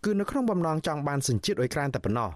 [0.05, 2.29] គឺនៅក្នុងបំណងចង់បានសញ្ជាតិអ៊ុយក្រែនតែប៉ុណ្ណោះ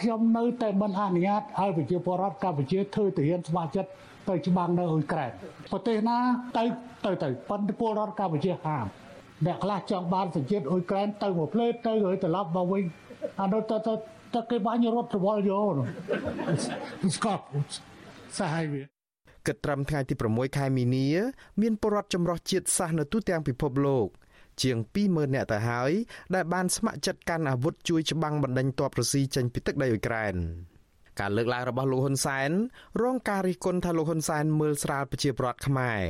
[0.00, 3.90] ខ្ញុំនៅតែមិនអនុញ្ញាតឲ្យប្រជាពលរដ្ឋកម្ពុជាធ្វើទាហានស្ម័គ្រចិត្ត
[4.28, 5.30] ទៅច្បាំងនៅអ៊ុយក្រែន
[5.72, 6.16] ប្រទេសណា
[6.58, 6.64] ទៅ
[7.04, 8.86] ទៅទៅប៉ុន្តែពលរដ្ឋកម្ពុជាហាម
[9.46, 12.82] អ្នកខ្លះចង់បានសញ្ជាតិអ៊ុយក្រែនទៅមួយផ្លេតទៅហើយត្រឡប់មកវិញ
[13.40, 13.92] អានោះទៅទៅ
[14.34, 15.72] តែគេបាញ់រត់រវល់យក
[17.16, 17.42] ស្កប់
[18.38, 18.82] សាហាយវា
[19.46, 21.06] គិតត្រឹមថ្ងៃទី6ខែមីនា
[21.60, 24.08] មានពលរដ្ឋចម្រុះជាតិសាសន៍នៅទូទាំងពិភពលោក
[24.62, 24.76] ជាង
[25.06, 25.92] 20000នាក់ទៅហើយ
[26.34, 30.36] ដែលបានស្ម័គ្រចិត្តកាន់អាវុធជួយច្បាំងបណ្ដេញទ័ពរុស្ស៊ីចេញពីទឹកដីអ៊ុយក្រែន
[31.20, 32.50] ការលើកឡើងរបស់លោកហ៊ុនសែន
[33.02, 36.02] រងការរិះគន់ថាលោកហ៊ុនសែនមើលស្រាលប្រជាពលរដ្ឋខ្មែរ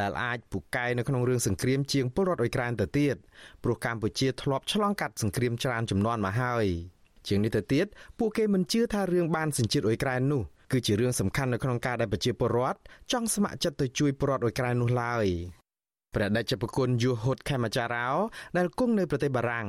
[0.00, 3.16] ដែលអាចពូកែនៅក្នុងរឿងសង្គ្រាមជាងពលរដ្ឋអ៊ុយក្រែនទៅទៀត
[3.64, 6.66] ព្រោះកម្ពុជាធ្លាប់ឆ្លងកាត់សង្គ្រាមច្រើនចំនួនមកហើយ។
[7.28, 7.86] ជាងនេះទៅទៀត
[8.18, 12.78] ពួកគេមិនជឿថារឿងបានសញ្ជាតិអ៊ុយក្រែននោះគឺជារឿងសំខាន់នៅក្នុងការដែលប្រជាពលរដ្ឋ
[13.12, 15.26] ចង់ស្ម័គ្រចិត្តទៅជួយពលរដ្ឋអ៊ុយក្រែននោះឡើយ
[16.14, 18.08] ព្រះដេចប្រគុណយូហុតខេមចារោ
[18.56, 19.68] ដែលគង់នៅប្រទេសបារាំង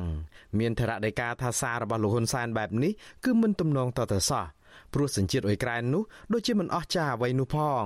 [0.59, 2.91] មានថរដីកាថាសាររបស់លោកហ៊ុនសែនបែបនេះ
[3.25, 4.45] គឺមិនទំនងតទៅសោះ
[4.93, 6.03] ព្រោះសញ្ជាតិអ៊ុយក្រែននោះ
[6.33, 7.83] ដូចជាមិនអស់ចាអ្វីនោះផង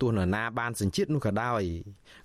[0.00, 1.62] ទោះនរណាបានសញ្ជាតិនោះក៏ដោយ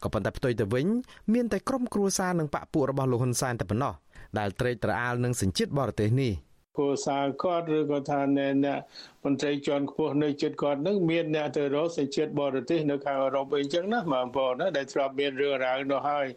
[0.03, 0.87] ក៏ប៉ុន្តែផ្ទុយទៅវិញ
[1.33, 3.93] មានតែក្រុមគ្រួសារនិងបពពួករបស់លោកហ៊ុនសែនតែប៉ុណ្ណោះ
[4.39, 6.31] ដែលត្រេកត្រអាលនឹងសញ្ជាតិបរទេសនេះ
[6.77, 8.79] គ្រួសារគាត់ឬក៏ថាអ្នក
[9.23, 16.27] មន្ត្រីជាន់ខ្ពស់នៅជិតគាត់នឹងមានអ្នកទៅរកសេចក្ដីបរទេសនៅខាងអឺរ៉ុបអីចឹងណាបងប្អូនណាដែលធ្លាប់មានរឿងរ៉ាវនោះហើយ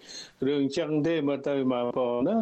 [0.46, 2.36] រឿងចឹងទេមើលទៅបងប្អូនណា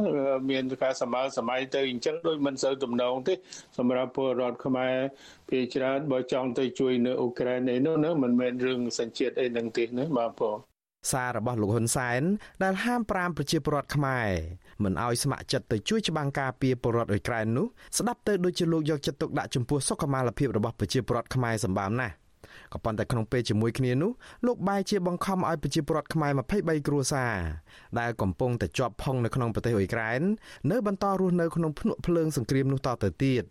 [0.51, 3.35] មានការសម័យសម័យទៅអញ្ចឹងដូចមិនសូវទំនងទេ
[3.79, 4.97] សម្រាប់ពលរដ្ឋខ្មែរ
[5.49, 10.78] ភាគច្រើនបើចង់ទៅជួយនៅអ៊ុក្រែនអីនោះណាមិនមែនរឿងសញ្ជាតិអីនឹងទេណាបងប្អូន
[11.13, 12.23] សាររបស់លោកហ៊ុនសែន
[12.63, 14.29] ដែលហាមប្រាមប្រជាពលរដ្ឋខ្មែរ
[14.85, 17.67] មិនឲ្យស្ម័គ្រចិត្តទៅជួយច្បាំងការពារពលរដ្ឋអ៊ុយក្រែននោះ
[17.99, 22.15] ស្ដាប់ទៅដូចជាលោកយកចិត្តទុកដាក់ចំពោះសុខុមាលភាពរបស់ប្រជាពលរដ្ឋខ្មែរសម្បើមណាស់
[22.73, 24.11] ក៏ប៉ុន្តែក្នុងពេលជាមួយគ្នានោះ
[24.47, 27.35] លោកបែរជាបង្ខំឲ្យប្រជាពលរដ្ឋខ្មែរ23គ្រួសារ
[28.01, 30.21] ដែលកំពុងតែជាប់ផុងនៅក្នុងប្រទេសអ៊ុយក្រែន
[30.71, 33.45] នៅបន្តរស់នៅក្នុងភ្នក់ភ្លើងសង្គ្រាមនោះតទៅទៀត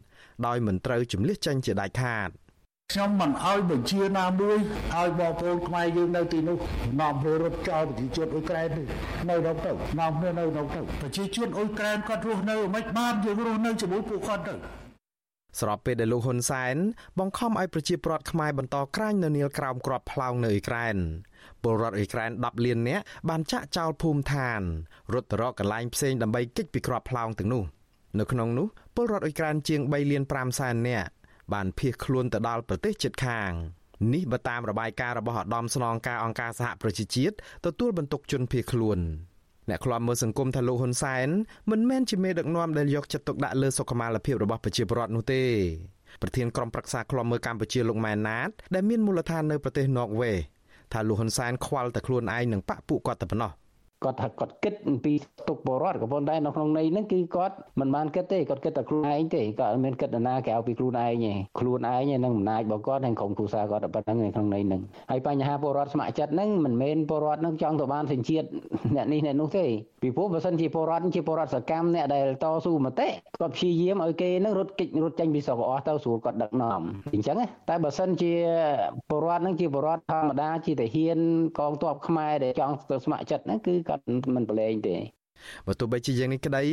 [0.46, 2.30] ដោយមិនត្រូវជំនះចេញជាដាច់ខាត។
[2.94, 4.58] ខ្ញុំមិនអោយបញ្ជាណាមួយ
[4.96, 6.58] ឲ្យបងប្អូនខ្មែរយើងនៅទីនោះ
[7.00, 8.84] នាំពលរដ្ឋចោលប្រជាជនអ៊ុយក្រែនទេ
[9.30, 14.54] នៅនោះទៅនាំគ្នានៅនោះទៅប្រជាជនអ៊ុយក្រែនគាត់រស់នៅមិនបានយើងរស់នៅជាមួយពួកគាត់ទៅ
[15.60, 16.76] ស្របពេលដែលលោកហ៊ុនសែន
[17.20, 20.96] បង្ខំឲ្យប្រជាពលរដ្ឋខ្មែរបន្តក្រាញនៅនីលក្រោមក្របផ្លោងនៅអ៊ុយក្រែន
[21.64, 24.62] ពលរដ្ឋអ៊ុយក្រែន10លាននាក់បានចាក់ចោលភូមិឋាន
[25.14, 27.64] រត់ទៅរកកន្លែងផ្សេងដើម្បីគេចពីក្របផ្លោងទាំងនោះ
[28.20, 31.08] នៅក្នុងនោះពលរដ្ឋអ៊ុយក្រែនជាង3លាន5សែននាក់
[31.54, 33.52] បានភៀសខ្លួនទៅដល់ប្រទេសជិតខាង
[34.14, 37.36] នេះបើតាមរបាយការណ៍របស់ឧត្តមស្នងការអង្គការសហប្រជាជាតិ
[37.66, 39.00] ទទួលបន្ទុកជនភៀសខ្លួន
[39.70, 41.28] អ្នកខ្លាំមើលសង្គមថាលោកហ៊ុនសែន
[41.72, 45.44] មិនមែនជាមេដឹកនាំដែលយកចិត្តទុកដាក់លើសុខុមាលភាពរបស់ប្រជាពលរដ្ឋនោះទេ
[46.22, 50.38] ប្រធានក្រុមប្រឹក្សាខ្លាំមើលកម្ពុជាលោកម៉ែនណាតដែលមានមូលដ្ឋាននៅប្រទេសណ័រវេស
[50.94, 53.52] ថាលោកហ៊ុនសែនខ្វល់តែខ្លួនឯងនិងបកពួកគាត់តែប៉ុណ្ណោះ
[54.04, 55.14] គាត់ថាគាត់គិតអំពី
[55.50, 64.82] ទុកបរដ្ឋក៏ប៉ុន្តែនៅក្នុងន័យហ្នឹងគឺគាត់មិនបានគិតទេគាត់គិតតែខ្លួនឯងទេគាត់មិនមានគិតណាក្រៅពីខ្លួនឯងទេខ្លួនឯងនឹងអំណាចរបស់គាត់និងក្រុមគ្រួសារគាត់តែប៉ុណ្្នឹងនៅក្នុងន័យហ្នឹង
[65.12, 68.38] ហើយបញ្ហាបរដ្ឋស្ម័គ្រចិត្តហ្នឹងមិនមែនបរដ្ឋហ្នឹងចង់ទៅបានសេចក្ដី
[68.96, 69.66] អ្នកនេះអ្នកនោះទេ
[70.02, 73.08] ពីព្រោះបើសិនជាបរដ្ឋជាបរដ្ឋសកម្មអ្នកដែលតស៊ូមតិ
[73.40, 76.82] គាត់ព្យាយាមឲ្យគេហ្នឹងរត់គេចរត់ចេញពីស្រុកអស់ទៅស្រួលគាត់ដឹកនាំ
[77.14, 77.38] អញ្ចឹង
[77.70, 78.34] តែបើសិនជា
[79.12, 81.20] បរដ្ឋហ្នឹងជាបរដ្ឋធម្មតាជាទាហាន
[81.60, 84.04] កងទ័ពខ្មែរដែលចង់ទៅស្ម័គ្រចិត្តហ្នឹងគឺគាត់
[84.36, 84.98] មិនប្រឡែងទេ
[85.68, 86.64] បើទោះបីជាយ៉ាងនេះក្តី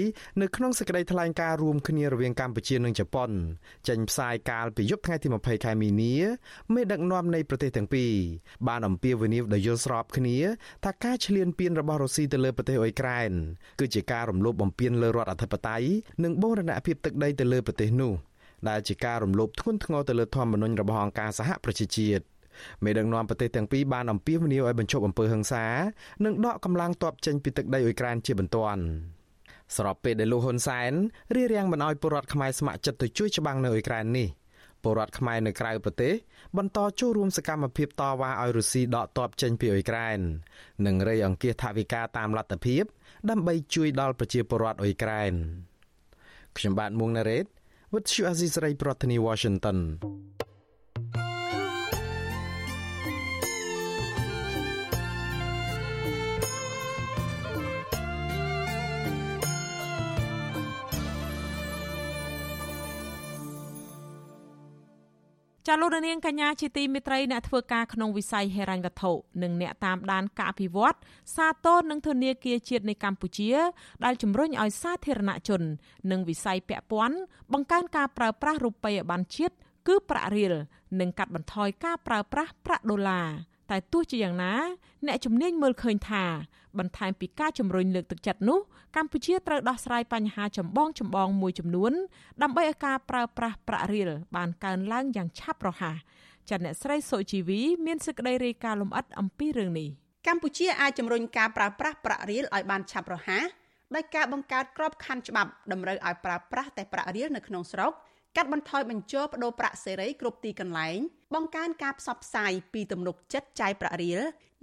[0.41, 3.31] នៅក្នុងសេចក្តីថ្លែងការណ៍រួមគ្នារវាងកម្ពុជានិងជប៉ុន
[3.89, 6.15] ចេញផ្សាយកាលពីយប់ថ្ងៃទី20ខែមីនា
[6.75, 8.13] មេដឹកនាំនៃប្រទេសទាំងពីរ
[8.69, 10.37] បានអំពាវនាវដោយយល់ស្របគ្នា
[10.85, 13.33] ថាការឈ្លានពានរបស់រុស្ស៊ីទៅលើប្រទេសអ៊ុយក្រែន
[13.81, 15.87] គឺជាការរំលោភបំពានលើរដ្ឋអធិបតេយ្យ
[16.25, 18.13] និងបូរណភាពទឹកដីទៅលើប្រទេសនោះ
[18.69, 22.25] ដែលជាការរំលោភធ្ងន់ធ្ងរទៅលើធម្មនុញ្ញរបស់អង្គការសហប្រជាជាតិ
[22.85, 25.67] មេដឹកនាំប្រទេសទាំងពីរបានអំពាវនាវឲ្យបញ្ឈប់អំពើហិង្សា
[26.25, 28.83] និងដកកម្លាំងទ័ពចេញពីទឹកដីអ៊ុយក្រែនជាបន្ទាន់
[29.77, 30.93] ស្របពេលដែលលោកហ៊ុនសែន
[31.35, 34.29] រៀបរៀងមិនឲ្យពលរដ្ឋខ្មែរស្ម័គ្រចិត្តទៅជួយច្បាំងនៅអ៊ុយក្រែននេះ
[34.83, 36.13] ពលរដ្ឋខ្មែរនៅក្រៅប្រទេស
[36.57, 40.19] បន្តចូលរួមសកម្មភាពតវ៉ាឲ្យរុស្ស៊ីដកទ័ពចេញពីអ៊ុយក្រែន
[40.87, 42.85] និងរៃអង្គាសថវិកាតាមលទ្ធភាព
[43.31, 45.33] ដើម្បីជួយដល់ប្រជាពលរដ្ឋអ៊ុយក្រែន
[46.57, 47.47] ខ្ញុំបាទមួងណារ៉េត
[47.93, 49.79] With you Aziz Ray ប្រធានាធិបតី Washington
[65.69, 69.13] ចាលោកនាងកញ្ញាជាទីមេត្រីអ្នកធ្វើការក្នុងវិស័យហិរញ្ញវត្ថុ
[69.43, 70.97] និងអ្នកតាមដានការអភិវឌ្ឍ
[71.37, 73.53] សាទរនឹងធនាគារជាតិនៃកម្ពុជា
[74.05, 75.63] ដែលជំរុញឲ្យសាធារណជន
[76.11, 77.17] និងវិស័យពាក់ព័ន្ធ
[77.53, 79.55] បង្កើនការប្រើប្រាស់រូបិយប័ណ្ណជាតិ
[79.89, 80.55] គឺប្រាក់រៀល
[81.01, 83.29] និងកាត់បន្ថយការប្រើប្រាស់ប្រាក់ដុល្លារ
[83.71, 84.53] តែទោះជាយ៉ាងណា
[85.07, 86.25] អ្នកជំនាញមើលឃើញថា
[86.79, 88.59] បន្ថែមពីការជំរុញលើកទឹកចិត្តនោះ
[88.97, 91.93] កម្ពុជាត្រូវដោះស្រាយបញ្ហាចម្បងចម្បងមួយចំនួន
[92.43, 95.97] ដើម្បីឲ្យការប្រើប្រាស់ប្រាក់រៀលបានកើនឡើងយ៉ាងឆាប់រហ័ស
[96.49, 99.89] ចាអ្នកស្រីសុជីវីមានសេចក្តីរាយការណ៍លម្អិតអំពីរឿងនេះ
[100.27, 103.45] កម្ពុជាអាចជំរុញការប្រើប្រាស់ប្រាក់រៀលឲ្យបានឆាប់រហ័ស
[103.95, 107.93] ដោយការបង្កើតក្របខ័ណ្ឌច្បាប់តម្រូវឲ្យប្រើប្រាស់តែប្រាក់រៀលនៅក្នុងស្រុក
[108.37, 110.99] កាត់បន្ថយបញ្ចុះបដូរប្រាក់សេរីគ្រប់ទីកន្លែង
[111.35, 114.21] បង្កើនការផ្សព្វផ្សាយពីទំនុកចិត្តចាយប្រាក់រៀល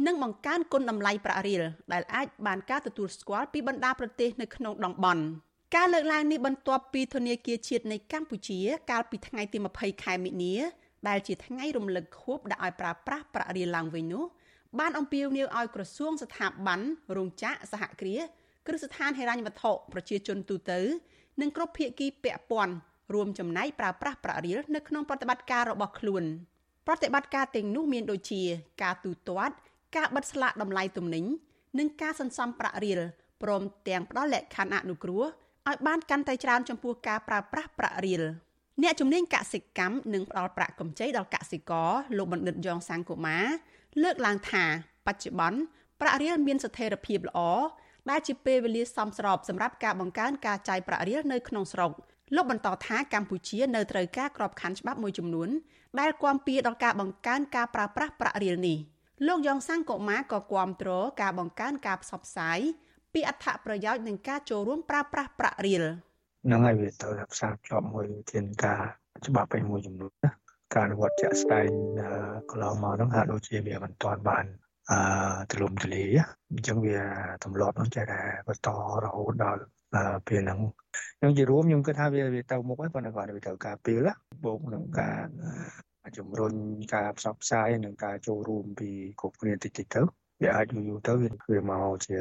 [0.08, 1.64] និងបង្កើនគុណតម្លៃប្រាក់រៀល
[1.94, 5.24] ដែលអាចបានការទទួលស្គាល់ពីបណ្ដាប្រទេសនៅក្នុងតំបន់
[5.76, 8.60] ការលើកឡើងនេះបន្ទាប់ពីធនាគារជាតិនៃកម្ពុជា
[8.92, 10.56] កាលពីថ្ងៃទី20ខែមិនិនា
[11.08, 14.26] ដែលជាថ្ងៃរំលឹកខួបដាក់ឲ្យប្រើប្រាស់ប្រាក់រៀលឡើងវិញនោះ
[14.80, 16.80] បានអំពាវនាវឲ្យក្រសួងស្ថាប័ន
[17.16, 18.22] រោងចក្រសហគ្រាស
[18.68, 20.80] គ្រឹះស្ថានហិរញ្ញវត្ថុប្រជាជនទូទៅ
[21.42, 22.74] និងគ្រប់ភាគីពាក់ព័ន្ធ
[23.14, 26.24] រួមចំណែកប្រើប្រាស់ប្រាក់រៀលនៅក្នុងប្រតិបត្តិការរបស់ខ្លួន
[26.88, 28.42] ប្រតិបត្តិការទាំងនោះមានដូចជា
[28.84, 29.56] ការទូទាត់
[29.98, 31.26] ការបិទស្លាកតម្លៃទំនិញ
[31.80, 33.00] និងការសន្សំប្រាក់រៀល
[33.44, 35.24] ព្រមទាំងផ្ដល់លក្ខខណ្ឌអនុគ្រោះ
[35.70, 38.24] ឲ្យបានកាន់តែច្រើនចំពោះការប្រើប្រាស់ប្រាក់រៀល
[38.82, 43.40] អ្នកជំនាញកសិកម្មនិងផ្ដល់ប្រាក់កម្ចីដល់កសិករលោកបណ្ឌិតយ៉ងសាងកូម៉ា
[44.04, 44.64] លើកឡើងថា
[45.08, 45.60] បច្ចុប្បន្ន
[46.02, 47.40] ប្រាក់រៀលមានស្ថិរភាពល្អ
[48.10, 51.92] ដែលជាពេលវេលាសមស្របសម្រាប់ការបង្កើនការចាយប្រាក់រៀលនៅក្នុងស្រុក
[52.36, 55.50] លោកបន្តថាកម្ពុជានៅត្រូវការក្របខ័ណ្ឌច្បាប់មួយចំនួន
[56.00, 58.78] ដែលគាំពៀដល់ការបង្កើនការប្រើប្រាស់ប្រាក់រៀលនេះ
[59.28, 60.90] លោកយ៉ងសាំងកូម៉ាក៏គាំទ្រ
[61.22, 62.60] ការបង្កើនការផ្សព្វផ្សាយ
[63.14, 65.84] ពីអត្ថប្រយោជន៍នៃការចូលរួមប្រើប្រាស់ប្រាក់រៀល
[66.52, 68.82] នឹងហើយវាទៅផ្សារភ្ជាប់មួយធានការ
[69.28, 70.32] ច្បាប់ឯមួយចំនួនណា
[70.74, 71.68] ការអនុវត្តជាក់ស្ដែង
[72.50, 74.46] កន្លងមកហ្នឹងហាក់ដូចជាវាមិនទាន់បាន
[74.92, 75.00] អឺ
[75.52, 76.04] ទលំទលា
[76.52, 77.00] អញ្ចឹងវា
[77.44, 78.68] ទម្លាប់ហ្នឹងចេះតែបន្ត
[79.04, 79.62] រហូតដល់
[80.28, 80.60] ពេលហ្នឹង
[81.20, 84.08] ខ្ញុំជារួមខ្ញុំគិតថាវាវាទៅមុខហើយប៉ុន្តែគាត់វាត្រូវការពេល
[84.44, 85.22] បូកនឹងការ
[86.18, 86.54] ជំរុញ
[86.96, 88.90] ការផ្សព្វផ្សាយនិងការចូលរួមពី
[89.20, 90.02] គ្រប់គ្នាតិចតិចទៅ
[90.42, 91.14] វាអាចយូរយូរទៅ
[91.52, 92.18] វាមកជា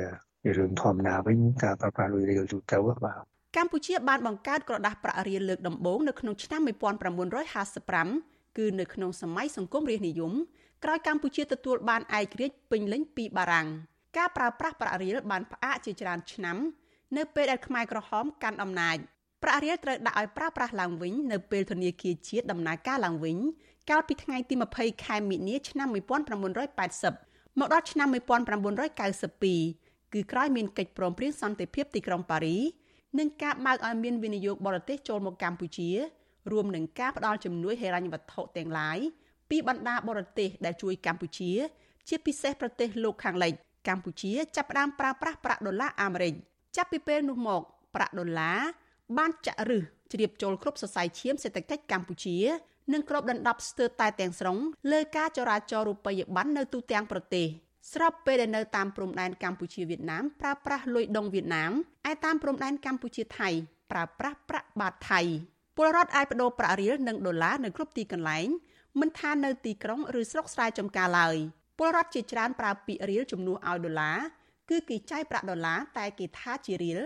[0.56, 3.20] រឿងធម្មតាវិញការប្រើប្រាស់លុយរៀលទូទៅបាទ
[3.56, 10.32] កម្ពុជាបានបង្កើតក្រដាស់ប្រាក់រៀលលើកដំបូងនៅក្នុងឆ្នាំ1955គឺនៅក្នុងសម័យសង្គមរាស្ត្រនិយម
[10.84, 13.66] ក្រោយកម្ពុជាទទួលបានឯករាជ្យពេញលេញពីបារាំង
[14.16, 16.56] ការប្រើប្រាស់ប្រាក់រៀលបានផ្អាកជាច្រើនឆ្នាំ
[17.16, 18.96] នៅពេលដែលខ្មែរក្រហមកាន់អំណាច
[19.42, 23.36] ប្រាក់រៀលត្រូវដាក់ឲ្យប្រើប្រាស់ឡើងវិញនៅពេលធនាគារជាតិដំណើរការឡើងវិញ
[23.90, 25.88] កាលពីថ្ងៃទី20ខែមិនិនាឆ្នាំ
[26.92, 32.58] 1980មកដល់ឆ្នាំ1992គឺក្រោយមានកិច្ចព្រមព្រៀងសន្តិភាពទីក្រុងប៉ារី
[33.18, 35.90] និងការបើកឲ្យមានវិនិយោគបរទេសចូលមកកម្ពុជា
[36.50, 38.98] រួមនឹងការផ្តល់ជំនួយហិរញ្ញវត្ថុទាំងឡាយ
[39.50, 41.52] ពីបណ្ដាបរទេសដែលជួយកម្ពុជា
[42.08, 43.52] ជាពិសេសប្រទេសលោកខាងលិច
[43.88, 46.34] កម្ពុជាចាប់ផ្ដើមប្រើប្រាស់ប្រាក់ដុល្លារអាមេរិក
[46.76, 47.62] ចាប់ពីពេលនោះមក
[47.94, 48.60] ប្រាក់ដុល្លារ
[49.18, 52.38] បានចាក់ឫសជ្រាបចូលគ្រប់សរសៃឈាមសេដ្ឋកិច្ចកម្ពុជា
[52.92, 54.58] និងគ្របដណ្ដប់ស្ទើរតែទាំងស្រុង
[54.92, 57.46] លើការចរាចររូបិយប័ណ្ណនៅទូទាំងប្រទេស
[57.92, 61.72] ស្របពេលដែលនៅតាមព្រំដែនកម្ពុជាវៀតណាមប្រើប្រាស់លុយដុងវៀតណាម
[62.10, 63.48] ឯតាមព្រំដែនកម្ពុជាថៃ
[63.90, 65.20] ប្រើប្រាស់ប្រាក់បាតថៃ
[65.76, 68.48] ពលរដ្ឋអាចបដូរប្រាក់រៀលនិងដុល្លារនៅគ្រប់ទីកន្លែង
[69.00, 71.36] មិនថានៅទីក្រុងឬស្រុកស្រែចម្ការឡើយ
[71.78, 74.18] ពលរដ្ឋជាច្រើនប្រើពាក្យរៀលជំនួសឲ្យដុល្លារ
[74.70, 76.98] គឺគេចាយប្រាក់ដុល្លារតែគេថាជារៀល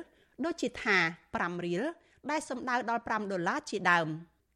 [0.44, 0.96] ដូចជាថា
[1.34, 1.82] 5រៀល
[2.30, 4.08] ដែលសំដៅដល់5ដុល្លារជាដើម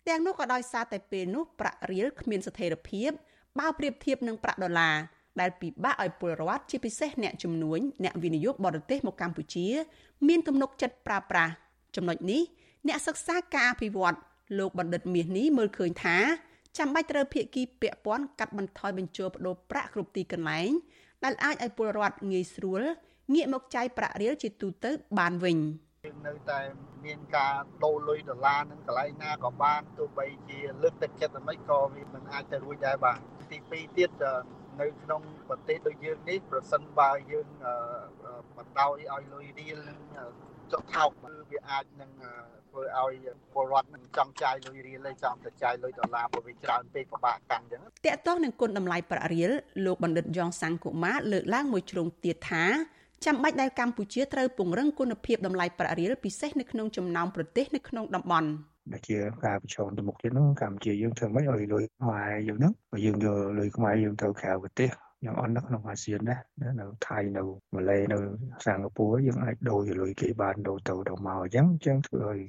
[0.08, 3.10] ទាំងនោះក៏ដោយសារតែពេលនោះប្រាក់រៀលគ្មានស្ថិរភាព
[3.58, 4.96] បើប្រៀបធៀបនឹងប្រាក់ដុល្លារ
[5.40, 9.66] ដែលពិបាកឲ្យពលរដ្ឋជាពិសេសអ្នកជំនួញអ្នកវិនិយោគបរទេសមកកម្ពុជា
[10.28, 11.52] មានទំនុកចិត្តប្រើប្រាស់
[11.96, 12.42] ចំណុចនេះ
[12.86, 14.16] អ្នកសិក្សាការអភិវឌ្ឍ
[14.58, 16.16] លោកបណ្ឌិតមាសនេះមើលឃើញថា
[16.78, 20.70] ចាំបាច់ត្រូវភាគីពាក់ព័ន្ធកាត់បន្ថយបញ្ចូលបដូរប្រាក់គ្រប់ទីកន្លែង
[21.24, 22.82] ដែលអាចឲ្យពលរដ្ឋងាយស្រួល
[23.34, 25.58] ងាកមកចាយប្រាក់រៀលជាទូទៅបានវិញ
[26.04, 26.60] យើងនៅតែ
[27.04, 27.54] មានការ
[27.84, 33.18] ដូរលុយដុល្លារនឹងកន្លែងណាក៏បានទោះបីជាលើកទឹកចិត្តតែមិនក៏វាមិនអាចទៅរួចដែរបាទ
[33.50, 34.10] ទី2ទៀត
[34.80, 37.46] នៅក្នុងប្រទេសដូចយើងនេះប្រសិនបើយើង
[38.56, 39.98] បណ្ដោយឲ្យលុយរៀលនឹង
[40.72, 42.10] ចុះថោកគឺវាអាចនឹង
[42.68, 49.50] ធ្វើឲ្យពលរដ្ឋមិនចង់ចាយលុយរៀលទេចង់តែចាយលុយដុល្លារព្រោះវាច្រើនពេកពិបាកកាន់អញ្ចឹងតកតោះនឹងគុណតម្លៃប្រាក់រៀល
[49.86, 52.64] លោកបណ្ឌិតយ៉ងសាំងកុមារលើកឡើងមួយជ្រុងទៀតថា
[53.24, 58.48] ចាំបាច់ដែលកម្ពុជាត្រូវពង្រឹងគុណភាពតម្លៃប្រាក់រៀលពិសេសនៅក្នុងចំណោមប្រទេសនៅក្នុងតំបន់
[58.92, 64.90] ដែលជាការប្រឈមទៅមុខទៀតនោះកម្ពុជាយើងធ្វើម៉េចឲ្យលុយខ្មែរយើងហ្នឹងបើយើងយកលុយខ្មែរយើងទៅក្រៅប្រទេស
[65.24, 66.40] យ៉ាងអន់នៅក្នុងអាស៊ានដែរ
[66.80, 67.42] នៅថៃនៅ
[67.74, 68.18] ម៉ាឡេនៅ
[68.66, 72.40] សិង្ហបុរីយើងអាចដូរលុយគេបានដូរទៅដូរមកអញ្ចឹងអញ្ចឹងធ្វើឲ្យ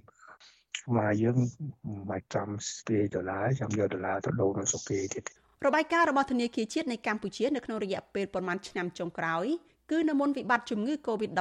[0.85, 1.37] ខ្មែរយើង
[2.09, 5.23] មិនចាំស្ទេដុល្លារចាំយកដុល្លារទៅដូរនៅស្រុកគេទៀត
[5.65, 9.45] របាយការណ៍របស់ធនាគារជាតិនៃកម្ពុជានៅក្នុងរយៈពេលប្រមាណឆ្នាំចុងក្រោយ
[9.91, 11.39] គឺនៅមុនវិបត្តិជំងឺ Covid-19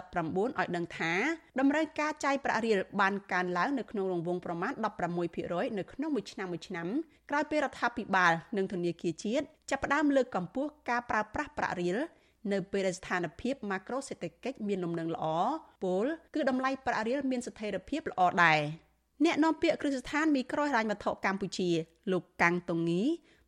[0.58, 1.12] ឲ្យដឹងថា
[1.60, 4.72] តម្រូវការចាយប្រាក់រៀលបានកើនឡើងនៅក្នុងរង្វង់ប្រមាណ
[5.20, 6.86] 16%នៅក្នុងមួយឆ្នាំមួយឆ្នាំ
[7.30, 11.96] ក្រោយពេលរដ្ឋាភិបាលនិងធនាគារជាតិចាប់ផ្ដើមលើកកម្ពស់ការប្រើប្រាស់ប្រាក់រៀល
[12.52, 15.26] នៅពេលដែលស្ថានភាពម៉ាក្រូសេដ្ឋកិច្ចមានលំនឹងល្អ
[15.82, 18.58] ពលគឺតម្លៃប្រាក់រៀលមានស្ថិរភាពល្អដែរ
[19.24, 21.70] អ្នកនាំពាក្យគ្រឹះស្ថានមីក្រូហិរញ្ញវត្ថុកម្ពុជា
[22.12, 23.02] លោកកាំងតុងងី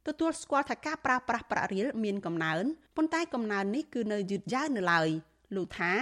[0.07, 2.65] ទទួលស្គាល់ថាការប្រើប្រាស់ប្រាក់រៀលមានកំណើន
[2.97, 5.09] ប៉ុន្តែកំណើននេះគឺនៅយឺតយ៉ាវនៅឡើយ
[5.57, 5.93] លោកថា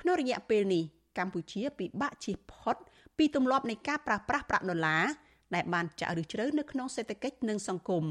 [0.00, 0.84] ក្នុងរយៈពេលនេះ
[1.18, 2.76] កម្ពុជាពិបាកជៀសផុត
[3.18, 5.04] ពីទម្លាប់នៃការប្រើប្រាស់ប្រាក់ដុល្លារ
[5.54, 8.04] ដែលបានចាក់ឫសជ្រៅនៅក្នុងសេដ្ឋកិច្ចនិងសង្គម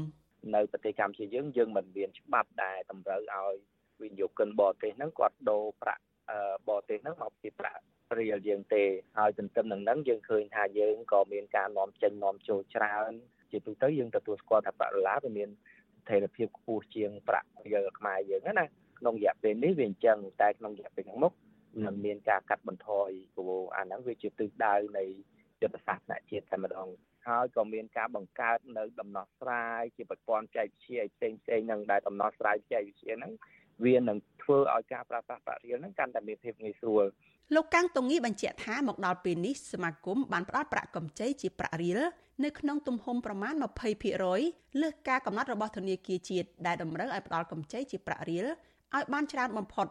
[0.54, 3.54] នៅប្រទេសកម្ពុជាយើងយើងមិនមានច្បាប់ដែលតម្រូវឲ្យ
[4.02, 6.02] វិនិយោគិនបរទេសហ្នឹងគាត់ដូរប្រាក់
[6.68, 7.80] បរទេសហ្នឹងមកពីប្រាក់
[8.18, 8.84] រៀលយើងទេ
[9.18, 13.12] ហើយទន្ទឹមនឹងហ្នឹងយើងឃើញថាយើងក៏មានការនាំចេញនាំចូលច្រើន
[13.50, 15.48] ជាទូទៅយើងទទួលស្គាល់ថាប្រាក់ដុល្លារវាមាន
[16.00, 18.64] ស្ថិរភាពខ្ពស់ជាងប្រាក់រៀលខ្មែរយើងណា
[18.98, 21.32] ក្នុងរយៈពេលនេះវាអញ្ចឹងតែក្នុងរយៈពេលខាងមុខ
[21.84, 25.04] នឹងមានការកាត់បន្ថយព្រោះអាហ្នឹងវាជាទិសដៅនៃ
[25.62, 26.88] យុទ្ធសាស្ត្រថ្នាក់ជាតិតែម្ដង
[27.26, 33.32] ហើយក៏មានការបង្កើតនៅដំណោះស្រាយជាប្រព័ន្ធចែកវិទ្យាផ្សេងផ្សេងនឹងដែលដំណោះស្រាយចែកវិទ្យាហ្នឹង
[33.84, 37.04] វានឹងធ្វើឲ្យការប្រើប្រាស់ប្រាក់រៀលហ្នឹងកាន់តែមានភាពងាយស្រួល
[37.54, 42.00] លោកកាំងតុងងីបញ្ជាក់ថាមកដល់ពេលនេះសមាគមបានផ្ដល់ប្រាក់កម្ចីជាប្រាក់រៀល
[42.44, 43.54] នៅក្នុងទំហំប្រមាណ
[44.18, 48.46] 20%លើសការកំណត់របស់ធនាគារជាតិដែលតម្រូវឲ្យផ្ដល់កម្ចីជាប្រាក់រៀល
[48.96, 49.86] ឲ្យបានច្រើនបំផុត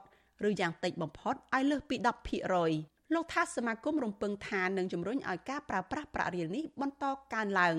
[0.47, 1.95] ឬយ៉ាងតិចបំផុតឲ្យលើសពី
[2.55, 7.75] 10%លោកថាសមាគមរំពឹងថានឹងជំរុញឲ្យការប្រើប្រាស់ប្រាក់រៀលនេះបន្តកើនឡើង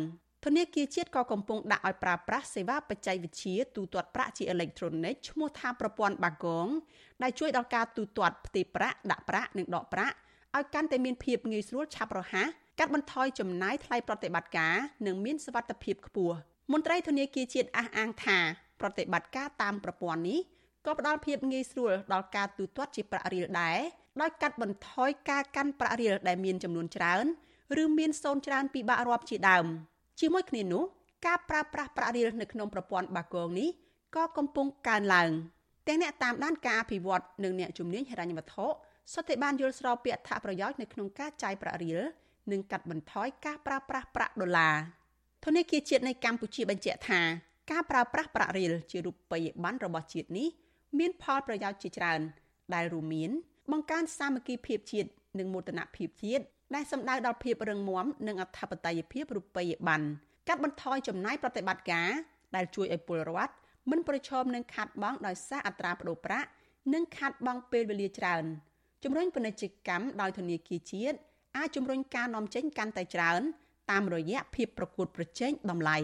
[0.49, 6.66] ធនាគារជាតិក៏កំពុងដាក់ឲ្យប្រើប្រាស់សេវាបច្ចេកវិទ្យាទូទាត់ប្រាក់ជាអេឡិចត្រូនិកឈ្មោះថាប្រព័ន្ធបាគង
[7.22, 10.16] ដែលជួយដល់ការទូទាត់ផ្ទេរប្រាក់ដាក់ប្រាក់និងដកប្រាក់
[10.57, 14.74] ឲ្យកាន់តែមានភាពងាយស្រួលឆាប់រហ័សកាត់បន្ថយចំណាយថ្លៃប្រតិបត្តិការ
[15.07, 16.36] និងមានសុវត្ថិភាពខ្ពស់
[16.72, 18.38] មន្ត្រីធនាគារជាតិអះអាងថា
[18.80, 20.40] ប្រតិបត្តិការតាមប្រព័ន្ធនេះ
[20.86, 23.78] ក៏ផ្ដល់ភាពងាយស្រួលដល់ការទូទាត់ជាប្រាក់រៀលដែរ
[24.20, 27.24] ដោយកាត់បន្ថយការកាន់ប្រាក់រៀលដែលមានចំនួនច្រើន
[27.82, 29.66] ឬមានសូន្យច្រើនពិបាករាប់ជាដើម
[30.19, 30.85] ជាមួយគ្នានោះ
[31.27, 33.69] ការប្រើប្រាស់ប្រាក់រៀលនៅក្នុងប្រព័ន្ធបាគងនេះ
[34.16, 35.31] ក៏កំពុងកើនឡើង
[35.89, 38.66] ទាំងអ្នកតាមដានការអភិវឌ្ឍនិងអ្នកជំនាញហិរញ្ញវត្ថុ
[39.12, 42.01] សុទ្ធតែបានយល់ស្របពីអត្ថប្រយោជន៍នៅក្នុងការចាយប្រាក់រៀល
[42.53, 44.75] និងកាត់បន្ថយការប្រើប្រាស់ប្រាក់ដុល្លារ
[45.45, 47.21] ធនាគារជាតិនៃកម្ពុជាបញ្ជាក់ថា
[47.71, 50.49] ការប្រើប្រាស់ប្រាក់រៀលជារូបិយប័ណ្ណរបស់ជាតិនេះ
[50.99, 52.21] មានផលប្រយោជន៍ជាច្រើន
[52.75, 53.31] ដែលរួមមាន
[53.73, 55.09] បង្កើនសាមគ្គីភាពជាតិ
[55.39, 56.45] និងមោទនភាពជាតិ
[56.75, 60.07] ដែលសំដៅដល់ភាពរឹងមាំនិងអធិបតេយ្យភាពរូបិយប័ណ្ណ
[60.49, 62.09] កាត់បន្ថយចំណាយប្រតិបត្តិការ
[62.57, 63.53] ដែលជួយឲ្យពលរដ្ឋ
[63.91, 66.49] មិនប្រឈមនឹងខាតបង់ដោយសារអត្រាប្តូរប្រាក់
[66.95, 68.45] និងខាតបង់ពេលវេលាច្រើន
[69.05, 71.19] ជំរុញពាណិជ្ជកម្មដោយធនាគារជាតិ
[71.57, 73.41] អាចជំរុញការនាំចេញកាន់តែច្រើន
[73.91, 75.99] តាមរយៈភាពប្រកួតប្រជែងតម្លៃ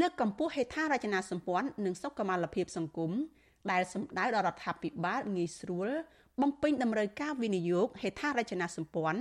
[0.00, 3.12] លើកកម្ពស់ហេដ្ឋារចនាសម្ព័ន្ធនិងសុខុមាលភាពសង្គម
[3.70, 5.88] ដែលសម្ដៅដល់រដ្ឋាភិបាលងាយស្រួល
[6.40, 9.20] បំពេញតម្រូវការវិនិយោគហេដ្ឋារចនាសម្ព័ន្ធ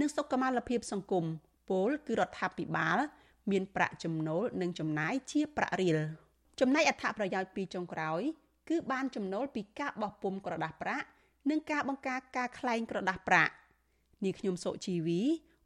[0.00, 1.24] និងសុខុមាលភាពសង្គម
[1.70, 2.98] ពលគឺរដ្ឋាភិបាល
[3.50, 5.98] មានប្រាក់ចំណូលនិងចំណាយជាប្រាក់រៀល
[6.60, 8.20] ចំណែកអត្ថប្រយោជន៍ពីចុងក្រោយ
[8.68, 11.06] គឺបានចំណូលពីការបោះពុម្ពក្រដាស់ប្រាក់
[11.50, 13.52] និងការបង្ការការក្លែងក្រដាស់ប្រាក់
[14.24, 15.20] នាងខ្ញុំសុជីវី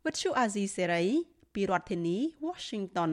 [0.04, 1.04] វិទ្យុអាស៊ីសេរី
[1.54, 3.12] ពីរដ្ឋធានី Washington